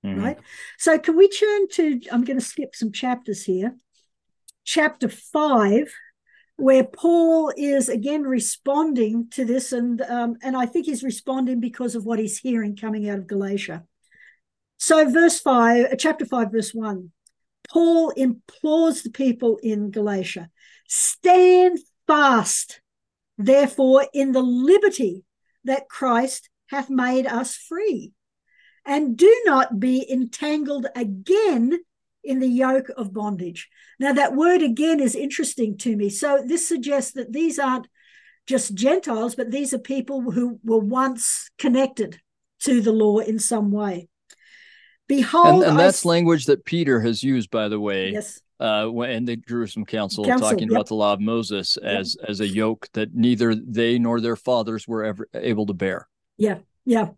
[0.05, 0.23] Mm-hmm.
[0.23, 0.37] Right.
[0.77, 1.99] So, can we turn to?
[2.11, 3.75] I'm going to skip some chapters here.
[4.63, 5.91] Chapter five,
[6.55, 11.95] where Paul is again responding to this, and um, and I think he's responding because
[11.95, 13.83] of what he's hearing coming out of Galatia.
[14.77, 17.11] So, verse five, uh, chapter five, verse one,
[17.69, 20.49] Paul implores the people in Galatia,
[20.89, 22.81] stand fast,
[23.37, 25.23] therefore, in the liberty
[25.63, 28.11] that Christ hath made us free
[28.85, 31.79] and do not be entangled again
[32.23, 33.69] in the yoke of bondage.
[33.99, 36.09] Now, that word again is interesting to me.
[36.09, 37.87] So, this suggests that these aren't
[38.47, 42.19] just Gentiles, but these are people who were once connected
[42.61, 44.09] to the law in some way.
[45.09, 46.09] Behold, and, and that's I...
[46.09, 48.13] language that Peter has used, by the way.
[48.13, 48.39] Yes.
[48.61, 50.71] Uh, in the Jerusalem Council, Council talking yep.
[50.71, 52.29] about the law of Moses as yep.
[52.29, 56.07] as a yoke that neither they nor their fathers were ever able to bear.
[56.37, 57.09] Yeah, yeah.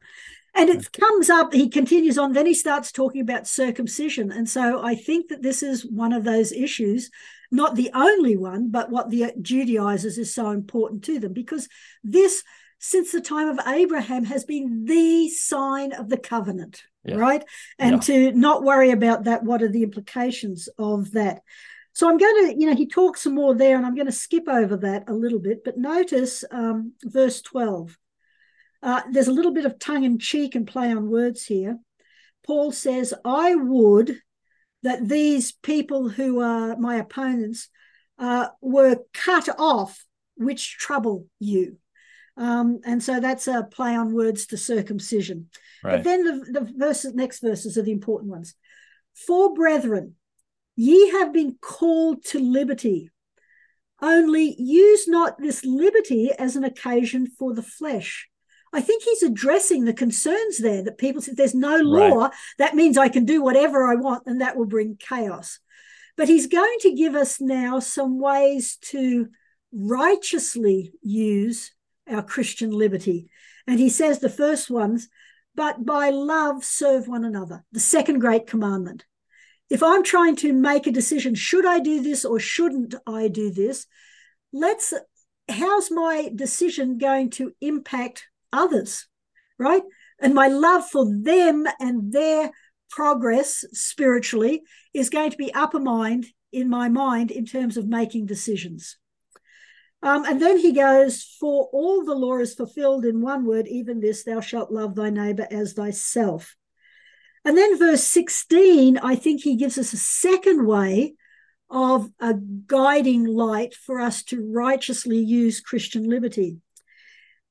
[0.53, 4.31] And it comes up, he continues on, then he starts talking about circumcision.
[4.31, 7.09] And so I think that this is one of those issues,
[7.51, 11.69] not the only one, but what the Judaizers is so important to them, because
[12.03, 12.43] this,
[12.81, 17.15] since the time of Abraham, has been the sign of the covenant, yeah.
[17.15, 17.43] right?
[17.77, 18.31] And yeah.
[18.31, 21.43] to not worry about that, what are the implications of that?
[21.93, 24.11] So I'm going to, you know, he talks some more there, and I'm going to
[24.11, 27.95] skip over that a little bit, but notice um, verse 12.
[28.81, 31.77] Uh, there's a little bit of tongue in cheek and play on words here.
[32.43, 34.17] Paul says, I would
[34.81, 37.69] that these people who are my opponents
[38.17, 40.03] uh, were cut off,
[40.35, 41.77] which trouble you.
[42.41, 45.49] Um, and so that's a play on words to circumcision.
[45.83, 45.97] Right.
[45.97, 48.55] But then the, the verses, next verses are the important ones.
[49.13, 50.15] For brethren,
[50.75, 53.11] ye have been called to liberty.
[54.01, 58.31] Only use not this liberty as an occasion for the flesh,
[58.73, 62.31] I think he's addressing the concerns there that people say there's no law, right.
[62.57, 65.59] that means I can do whatever I want and that will bring chaos.
[66.15, 69.27] But he's going to give us now some ways to
[69.73, 71.71] righteously use
[72.09, 73.27] our Christian liberty.
[73.67, 75.07] And he says the first ones,
[75.55, 79.05] but by love serve one another, the second great commandment.
[79.69, 83.51] If I'm trying to make a decision, should I do this or shouldn't I do
[83.51, 83.87] this?
[84.51, 84.93] Let's,
[85.47, 89.07] how's my decision going to impact others,
[89.57, 89.83] right?
[90.19, 92.51] And my love for them and their
[92.89, 94.61] progress spiritually
[94.93, 98.97] is going to be upper mind in my mind in terms of making decisions.
[100.03, 103.99] Um, and then he goes, For all the law is fulfilled in one word, even
[103.99, 106.55] this, thou shalt love thy neighbor as thyself.
[107.45, 111.15] And then verse 16, I think he gives us a second way
[111.69, 116.57] of a guiding light for us to righteously use Christian liberty.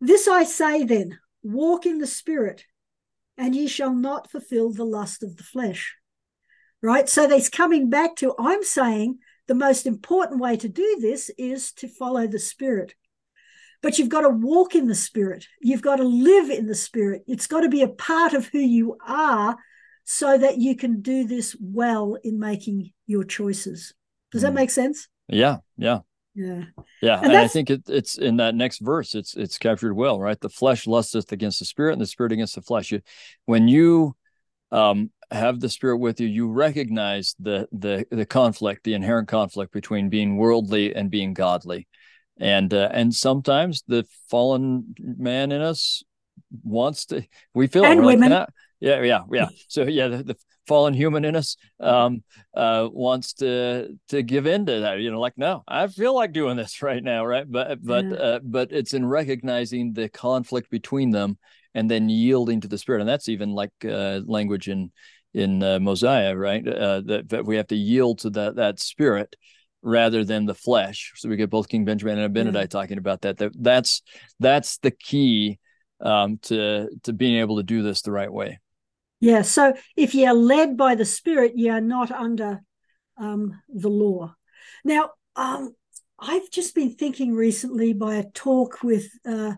[0.00, 2.64] This I say then walk in the spirit,
[3.38, 5.96] and ye shall not fulfill the lust of the flesh.
[6.82, 7.08] Right?
[7.08, 9.18] So there's coming back to I'm saying
[9.50, 12.94] the most important way to do this is to follow the spirit.
[13.82, 15.48] But you've got to walk in the spirit.
[15.60, 17.24] You've got to live in the spirit.
[17.26, 19.56] It's got to be a part of who you are
[20.04, 23.92] so that you can do this well in making your choices.
[24.30, 24.62] Does that mm.
[24.62, 25.08] make sense?
[25.26, 25.98] Yeah, yeah.
[26.36, 26.66] Yeah.
[27.02, 27.16] Yeah.
[27.16, 30.38] And, and I think it, it's in that next verse, it's it's captured well, right?
[30.38, 32.92] The flesh lusteth against the spirit and the spirit against the flesh.
[32.92, 33.00] You,
[33.46, 34.14] when you
[34.70, 39.72] um, have the spirit with you, you recognize the the the conflict, the inherent conflict
[39.72, 41.86] between being worldly and being godly.
[42.38, 46.02] And uh, and sometimes the fallen man in us
[46.62, 47.24] wants to
[47.54, 48.30] we feel and women.
[48.30, 48.48] Like,
[48.80, 49.48] yeah, yeah, yeah.
[49.68, 52.22] So yeah, the, the fallen human in us um,
[52.54, 55.00] uh, wants to to give in to that.
[55.00, 57.44] You know, like no, I feel like doing this right now, right?
[57.48, 58.16] But but yeah.
[58.16, 61.38] uh, but it's in recognizing the conflict between them
[61.74, 64.90] and then yielding to the spirit, and that's even like uh, language in
[65.32, 66.66] in uh, Mosiah, right?
[66.66, 69.36] Uh, that, that we have to yield to that that spirit
[69.82, 71.12] rather than the flesh.
[71.16, 72.66] So we get both King Benjamin and Abinadi yeah.
[72.66, 73.38] talking about that.
[73.38, 73.52] that.
[73.58, 74.02] That's
[74.38, 75.58] that's the key
[76.00, 78.58] um, to to being able to do this the right way.
[79.20, 79.42] Yeah.
[79.42, 82.62] So if you are led by the Spirit, you are not under
[83.18, 84.34] um, the law.
[84.84, 85.74] Now, um,
[86.18, 89.54] I've just been thinking recently by a talk with uh,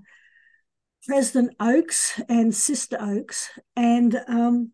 [1.07, 4.73] President Oaks and Sister Oaks, and um,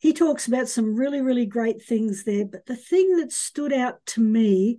[0.00, 2.46] he talks about some really, really great things there.
[2.46, 4.78] But the thing that stood out to me,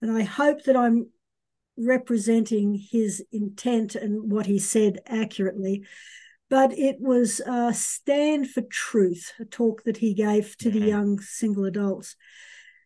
[0.00, 1.10] and I hope that I'm
[1.76, 5.84] representing his intent and what he said accurately,
[6.48, 11.18] but it was uh, Stand for Truth, a talk that he gave to the young
[11.18, 12.14] single adults.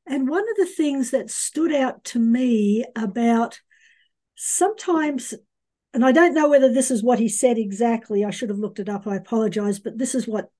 [0.07, 3.61] And one of the things that stood out to me about
[4.37, 5.35] sometimes,
[5.93, 8.80] and I don't know whether this is what he said exactly, I should have looked
[8.80, 10.51] it up, I apologize, but this is what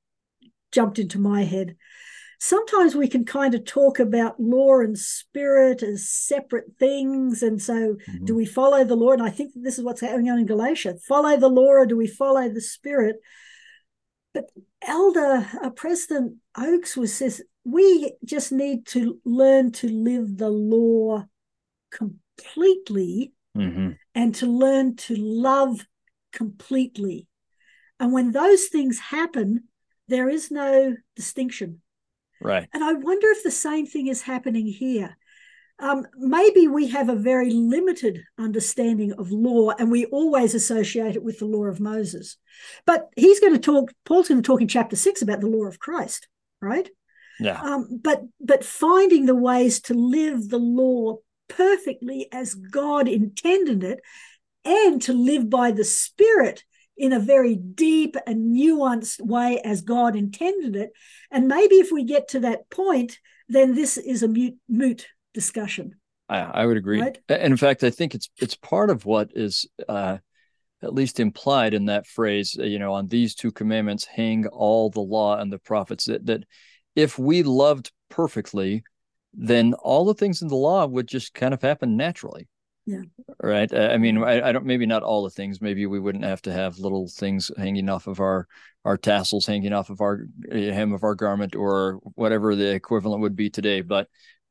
[0.74, 1.76] jumped into my head
[2.44, 7.42] sometimes we can kind of talk about law and spirit as separate things.
[7.42, 8.24] And so, mm-hmm.
[8.26, 9.12] do we follow the law?
[9.12, 11.96] And I think this is what's happening on in Galatia follow the law or do
[11.96, 13.16] we follow the spirit?
[14.34, 14.50] But
[14.82, 21.24] Elder uh, President Oaks was says we just need to learn to live the law
[21.90, 23.92] completely mm-hmm.
[24.14, 25.86] and to learn to love
[26.32, 27.26] completely.
[27.98, 29.68] And when those things happen,
[30.09, 31.80] there is no distinction.
[32.40, 32.68] Right.
[32.72, 35.16] And I wonder if the same thing is happening here.
[35.78, 41.24] Um, maybe we have a very limited understanding of law and we always associate it
[41.24, 42.36] with the law of Moses.
[42.86, 45.64] But he's going to talk, Paul's going to talk in chapter six about the law
[45.64, 46.28] of Christ,
[46.61, 46.88] right?
[47.40, 47.61] Yeah.
[47.61, 51.16] Um, but but finding the ways to live the law
[51.48, 54.00] perfectly as God intended it
[54.64, 56.62] and to live by the Spirit
[56.97, 60.92] in a very deep and nuanced way as God intended it.
[61.30, 63.18] And maybe if we get to that point,
[63.49, 65.97] then this is a mute, moot discussion.
[66.28, 67.01] I, I would agree.
[67.01, 67.18] Right?
[67.28, 70.18] And in fact, I think it's it's part of what is uh,
[70.82, 72.55] at least implied in that phrase.
[72.55, 76.07] You know, on these two commandments hang all the law and the prophets.
[76.07, 76.45] That that
[76.97, 78.84] if we loved perfectly,
[79.34, 82.49] then all the things in the law would just kind of happen naturally.
[82.87, 83.03] Yeah.
[83.43, 83.72] Right.
[83.72, 84.66] I mean, I, I, don't.
[84.66, 85.61] Maybe not all the things.
[85.61, 88.47] Maybe we wouldn't have to have little things hanging off of our
[88.85, 93.37] our tassels, hanging off of our hem of our garment, or whatever the equivalent would
[93.37, 93.80] be today.
[93.80, 94.09] But,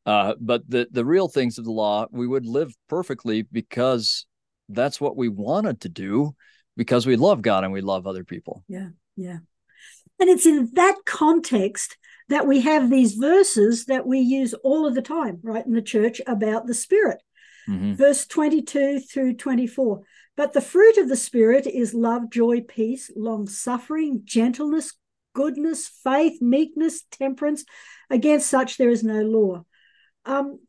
[0.08, 4.26] uh, but the the real things of the law, we would live perfectly because
[4.68, 6.36] that's what we wanted to do,
[6.76, 8.64] because we love God and we love other people.
[8.68, 8.90] Yeah.
[9.16, 9.38] Yeah.
[10.20, 11.98] And it's in that context
[12.30, 15.82] that we have these verses that we use all of the time, right, in the
[15.82, 17.22] church about the Spirit
[17.68, 17.94] mm-hmm.
[17.94, 20.02] verse 22 through 24.
[20.36, 24.94] But the fruit of the Spirit is love, joy, peace, long suffering, gentleness,
[25.34, 27.66] goodness, faith, meekness, temperance.
[28.10, 29.64] Against such there is no law.
[30.26, 30.60] Um,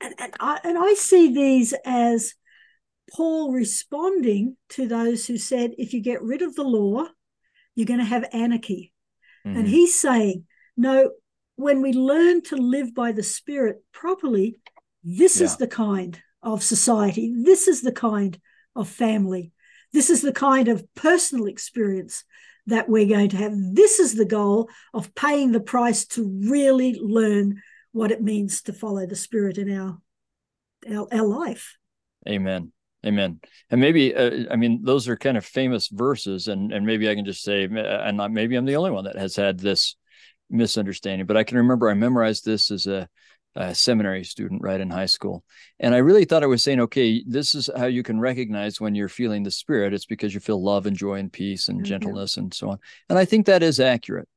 [0.00, 2.34] and, and, I, and I see these as
[3.12, 7.06] Paul responding to those who said, if you get rid of the law,
[7.74, 8.92] you're going to have anarchy.
[9.46, 9.58] Mm-hmm.
[9.58, 10.44] And he's saying,
[10.76, 11.12] no,
[11.56, 14.58] when we learn to live by the Spirit properly,
[15.16, 15.44] this yeah.
[15.44, 17.32] is the kind of society.
[17.34, 18.38] This is the kind
[18.76, 19.52] of family.
[19.92, 22.24] This is the kind of personal experience
[22.66, 23.52] that we're going to have.
[23.54, 28.72] This is the goal of paying the price to really learn what it means to
[28.72, 29.98] follow the Spirit in our
[30.88, 31.76] our, our life.
[32.28, 32.72] Amen.
[33.06, 33.40] Amen.
[33.70, 37.14] And maybe, uh, I mean, those are kind of famous verses, and and maybe I
[37.14, 39.96] can just say, and not, maybe I'm the only one that has had this
[40.50, 43.08] misunderstanding, but I can remember I memorized this as a
[43.58, 45.44] a seminary student right in high school.
[45.80, 48.94] And I really thought I was saying, okay, this is how you can recognize when
[48.94, 49.92] you're feeling the spirit.
[49.92, 51.86] It's because you feel love and joy and peace and mm-hmm.
[51.86, 52.78] gentleness and so on.
[53.08, 54.28] And I think that is accurate.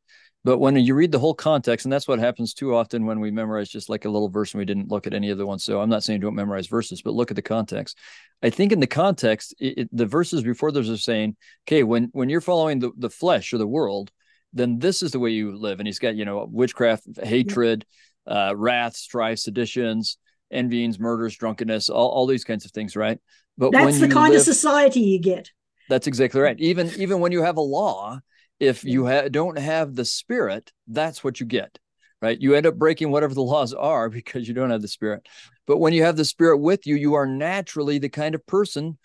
[0.43, 3.29] But when you read the whole context, and that's what happens too often when we
[3.29, 5.63] memorize just like a little verse and we didn't look at any of the ones.
[5.63, 7.99] So I'm not saying don't memorize verses, but look at the context.
[8.41, 11.35] I think in the context, it, it, the verses before those are saying,
[11.67, 14.09] okay, when when you're following the, the flesh or the world,
[14.51, 15.79] then this is the way you live.
[15.79, 17.95] And he's got, you know, witchcraft, hatred, yeah
[18.27, 20.17] uh, wrath, strife, seditions,
[20.51, 23.19] envyings, murders, drunkenness, all, all these kinds of things, right?
[23.57, 25.49] But that's the kind live, of society you get.
[25.89, 26.59] That's exactly right.
[26.59, 28.19] Even even when you have a law,
[28.59, 31.77] if you ha- don't have the spirit, that's what you get,
[32.21, 32.39] right?
[32.39, 35.27] You end up breaking whatever the laws are because you don't have the spirit.
[35.67, 38.97] But when you have the spirit with you, you are naturally the kind of person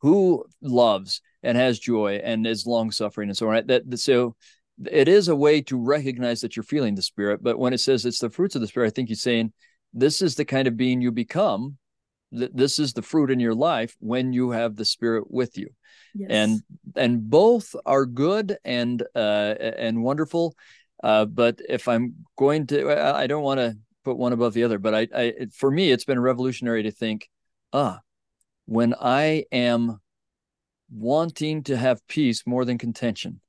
[0.00, 3.66] who loves and has joy and is long suffering and so on.
[3.66, 4.36] That so
[4.86, 7.42] it is a way to recognize that you're feeling the spirit.
[7.42, 9.52] But when it says it's the fruits of the spirit, I think he's saying
[9.92, 11.78] this is the kind of being you become.
[12.32, 15.68] This is the fruit in your life when you have the spirit with you.
[16.14, 16.28] Yes.
[16.30, 16.62] And
[16.96, 20.56] and both are good and uh, and wonderful.
[21.02, 24.78] Uh, but if I'm going to, I don't want to put one above the other,
[24.78, 27.28] but I, I for me, it's been revolutionary to think,
[27.72, 28.00] ah,
[28.66, 30.00] when I am
[30.90, 33.40] wanting to have peace more than contention,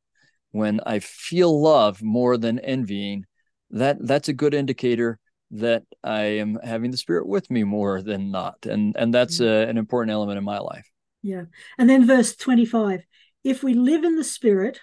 [0.56, 3.26] when I feel love more than envying,
[3.72, 5.20] that that's a good indicator
[5.52, 9.68] that I am having the Spirit with me more than not, and and that's a,
[9.68, 10.90] an important element in my life.
[11.22, 11.44] Yeah,
[11.78, 13.06] and then verse twenty five:
[13.44, 14.80] If we live in the Spirit,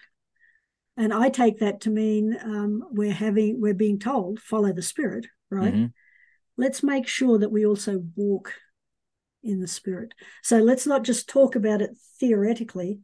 [0.98, 5.26] and I take that to mean um, we're having we're being told follow the Spirit,
[5.50, 5.72] right?
[5.72, 5.86] Mm-hmm.
[6.58, 8.52] Let's make sure that we also walk
[9.42, 10.12] in the Spirit.
[10.42, 13.00] So let's not just talk about it theoretically,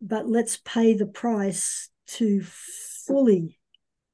[0.00, 3.58] but let's pay the price to fully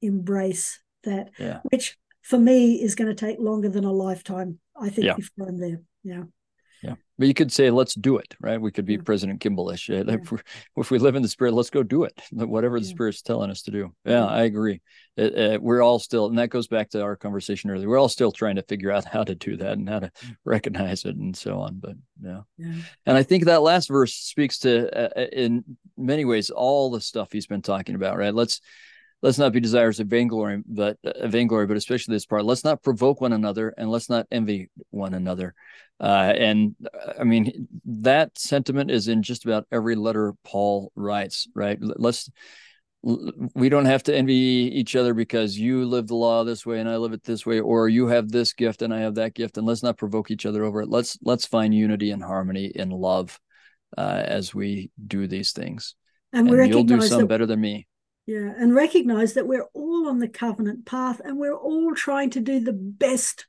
[0.01, 1.59] embrace that, yeah.
[1.71, 4.59] which for me is going to take longer than a lifetime.
[4.79, 5.15] I think yeah.
[5.15, 5.81] before I'm there.
[6.03, 6.23] Yeah.
[6.85, 8.59] Yeah, but you could say, "Let's do it," right?
[8.59, 9.01] We could be yeah.
[9.03, 9.89] President Kimball-ish.
[9.89, 10.03] Yeah.
[10.07, 10.37] If, we,
[10.77, 12.19] if, we live in the spirit, let's go do it.
[12.31, 13.93] Whatever the spirit's telling us to do.
[14.05, 14.81] Yeah, I agree.
[15.17, 17.87] It, we're all still, and that goes back to our conversation earlier.
[17.87, 20.11] We're all still trying to figure out how to do that and how to
[20.43, 21.79] recognize it and so on.
[21.79, 25.63] But yeah, and I think that last verse speaks to, uh, uh, in
[25.97, 28.17] many ways, all the stuff he's been talking about.
[28.17, 28.33] Right?
[28.33, 28.61] Let's
[29.25, 32.45] let's not be desirous of vainglory, but uh, vainglory, but especially this part.
[32.45, 35.55] Let's not provoke one another, and let's not envy one another.
[35.99, 41.47] Uh, and uh, I mean that sentiment is in just about every letter Paul writes.
[41.55, 41.79] Right?
[41.81, 42.29] Let's
[43.01, 46.89] we don't have to envy each other because you live the law this way and
[46.89, 49.57] I live it this way, or you have this gift and I have that gift,
[49.57, 50.89] and let's not provoke each other over it.
[50.89, 53.39] Let's let's find unity and harmony in love
[53.97, 55.95] uh, as we do these things.
[56.31, 57.87] And, and you'll do some that, better than me.
[58.27, 62.39] Yeah, and recognize that we're all on the covenant path and we're all trying to
[62.39, 63.45] do the best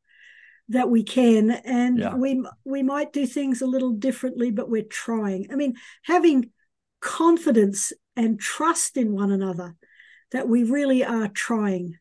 [0.69, 2.15] that we can and yeah.
[2.15, 5.47] we we might do things a little differently but we're trying.
[5.51, 6.51] I mean, having
[7.01, 9.77] confidence and trust in one another
[10.33, 11.99] that we really are trying.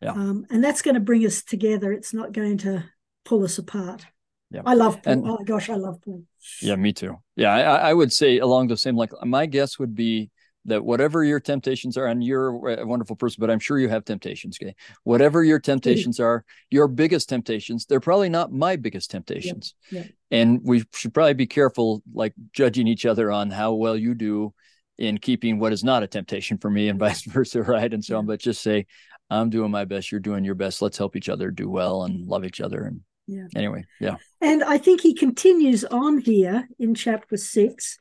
[0.00, 0.12] Yeah.
[0.12, 1.92] Um, and that's going to bring us together.
[1.92, 2.84] It's not going to
[3.24, 4.04] pull us apart.
[4.50, 4.62] Yeah.
[4.64, 5.12] I love Paul.
[5.12, 6.22] And, oh gosh, I love Paul.
[6.62, 7.16] Yeah, me too.
[7.34, 10.30] Yeah, I, I would say along the same like my guess would be
[10.66, 14.04] that whatever your temptations are, and you're a wonderful person, but I'm sure you have
[14.04, 14.58] temptations.
[14.62, 15.72] Okay, whatever your mm-hmm.
[15.72, 19.74] temptations are, your biggest temptations, they're probably not my biggest temptations.
[19.90, 20.00] Yeah.
[20.00, 20.06] Yeah.
[20.30, 24.52] And we should probably be careful, like judging each other on how well you do
[24.98, 27.92] in keeping what is not a temptation for me, and vice versa, right?
[27.92, 28.18] And so yeah.
[28.18, 28.26] on.
[28.26, 28.86] But just say,
[29.30, 30.10] I'm doing my best.
[30.10, 30.82] You're doing your best.
[30.82, 32.84] Let's help each other do well and love each other.
[32.84, 33.46] And yeah.
[33.56, 34.16] Anyway, yeah.
[34.40, 37.98] And I think he continues on here in chapter six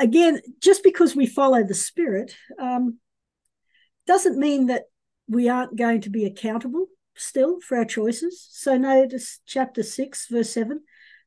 [0.00, 2.98] again, just because we follow the Spirit um,
[4.06, 4.84] doesn't mean that
[5.28, 8.48] we aren't going to be accountable still for our choices.
[8.50, 10.80] So, notice chapter 6, verse 7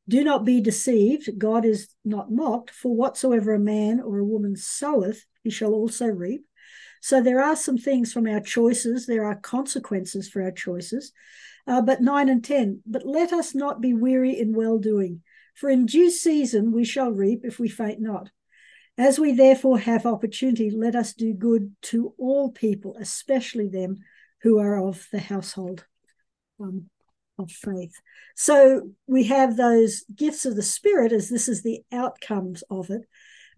[0.08, 4.56] Do not be deceived, God is not mocked, for whatsoever a man or a woman
[4.56, 6.44] soweth, he shall also reap.
[7.00, 11.12] So, there are some things from our choices, there are consequences for our choices.
[11.66, 15.22] Uh, but 9 and 10, but let us not be weary in well doing,
[15.54, 18.28] for in due season we shall reap if we faint not.
[18.96, 23.96] As we therefore have opportunity, let us do good to all people, especially them
[24.42, 25.84] who are of the household
[26.60, 26.88] um,
[27.38, 27.94] of faith.
[28.36, 33.02] So we have those gifts of the Spirit as this is the outcomes of it.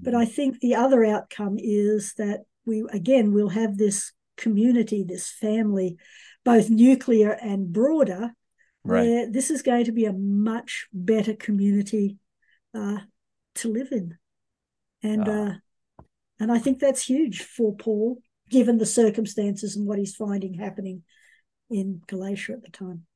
[0.00, 5.30] But I think the other outcome is that we, again, will have this community, this
[5.30, 5.96] family,
[6.44, 8.34] both nuclear and broader,
[8.84, 9.06] right.
[9.06, 12.16] where this is going to be a much better community
[12.74, 12.98] uh,
[13.56, 14.16] to live in
[15.06, 15.52] and uh,
[16.40, 18.18] and I think that's huge for Paul,
[18.50, 21.02] given the circumstances and what he's finding happening
[21.70, 23.06] in Galatia at the time.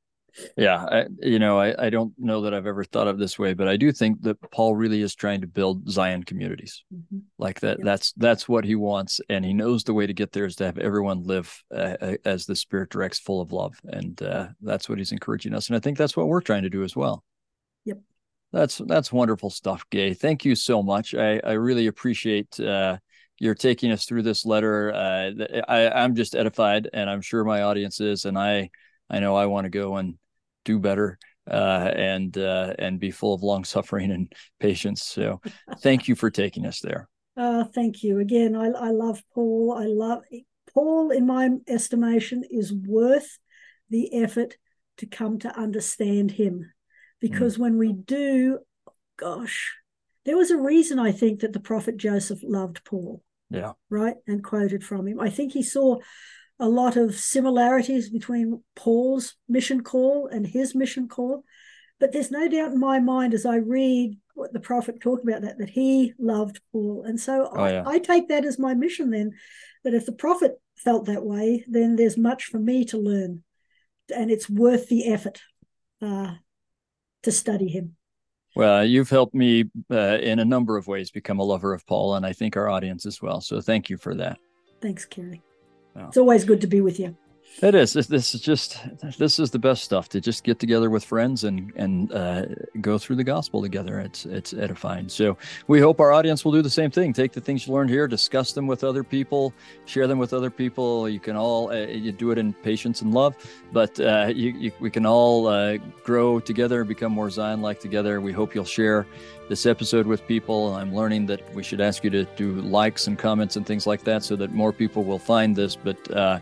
[0.55, 3.53] Yeah, I, you know, I, I don't know that I've ever thought of this way,
[3.53, 7.19] but I do think that Paul really is trying to build Zion communities mm-hmm.
[7.37, 7.79] like that.
[7.79, 7.85] Yeah.
[7.85, 10.65] That's that's what he wants, and he knows the way to get there is to
[10.65, 14.87] have everyone live uh, uh, as the Spirit directs, full of love, and uh, that's
[14.87, 15.67] what he's encouraging us.
[15.67, 17.25] And I think that's what we're trying to do as well.
[18.51, 20.13] That's that's wonderful stuff, Gaye.
[20.13, 21.15] Thank you so much.
[21.15, 22.97] I I really appreciate uh,
[23.39, 24.93] your taking us through this letter.
[24.93, 25.31] Uh,
[25.67, 28.69] I I'm just edified, and I'm sure my audience is, and I
[29.09, 30.15] I know I want to go and
[30.65, 31.17] do better
[31.49, 35.03] uh, and uh, and be full of long suffering and patience.
[35.03, 35.39] So,
[35.79, 37.07] thank you for taking us there.
[37.37, 38.55] Uh, thank you again.
[38.55, 39.77] I I love Paul.
[39.77, 40.23] I love
[40.73, 41.11] Paul.
[41.11, 43.37] In my estimation, is worth
[43.89, 44.57] the effort
[44.97, 46.71] to come to understand him
[47.21, 47.59] because mm.
[47.59, 48.59] when we do,
[49.17, 49.71] gosh,
[50.25, 53.23] there was a reason I think that the prophet Joseph loved Paul.
[53.49, 53.73] Yeah.
[53.89, 54.15] Right.
[54.27, 55.19] And quoted from him.
[55.19, 55.97] I think he saw
[56.59, 61.43] a lot of similarities between Paul's mission call and his mission call.
[61.99, 65.41] But there's no doubt in my mind as I read what the prophet talked about
[65.41, 67.03] that, that he loved Paul.
[67.05, 67.83] And so oh, I, yeah.
[67.85, 69.33] I take that as my mission then,
[69.83, 73.43] that if the prophet felt that way, then there's much for me to learn
[74.11, 75.41] and it's worth the effort
[76.01, 76.33] uh,
[77.23, 77.95] to study him.
[78.55, 82.15] Well, you've helped me uh, in a number of ways become a lover of Paul,
[82.15, 83.39] and I think our audience as well.
[83.39, 84.37] So thank you for that.
[84.81, 85.41] Thanks, Kerry.
[85.95, 87.15] Well, it's always good to be with you.
[87.59, 87.93] It is.
[87.93, 88.79] This, is just
[89.19, 92.45] this is the best stuff to just get together with friends and and uh,
[92.79, 93.99] go through the gospel together.
[93.99, 95.09] It's it's edifying.
[95.09, 95.37] So
[95.67, 97.13] we hope our audience will do the same thing.
[97.13, 99.53] Take the things you learned here, discuss them with other people,
[99.85, 101.07] share them with other people.
[101.07, 103.35] You can all uh, you do it in patience and love,
[103.71, 108.21] but uh, you, you, we can all uh, grow together become more Zion-like together.
[108.21, 109.05] We hope you'll share
[109.49, 110.73] this episode with people.
[110.73, 114.03] I'm learning that we should ask you to do likes and comments and things like
[114.05, 115.75] that so that more people will find this.
[115.75, 116.39] But uh,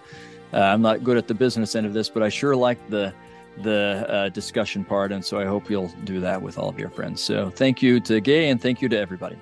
[0.53, 3.13] uh, I'm not good at the business end of this, but I sure like the
[3.61, 6.89] the uh, discussion part, and so I hope you'll do that with all of your
[6.89, 7.19] friends.
[7.19, 9.37] So thank you to Gaye, and thank you to everybody.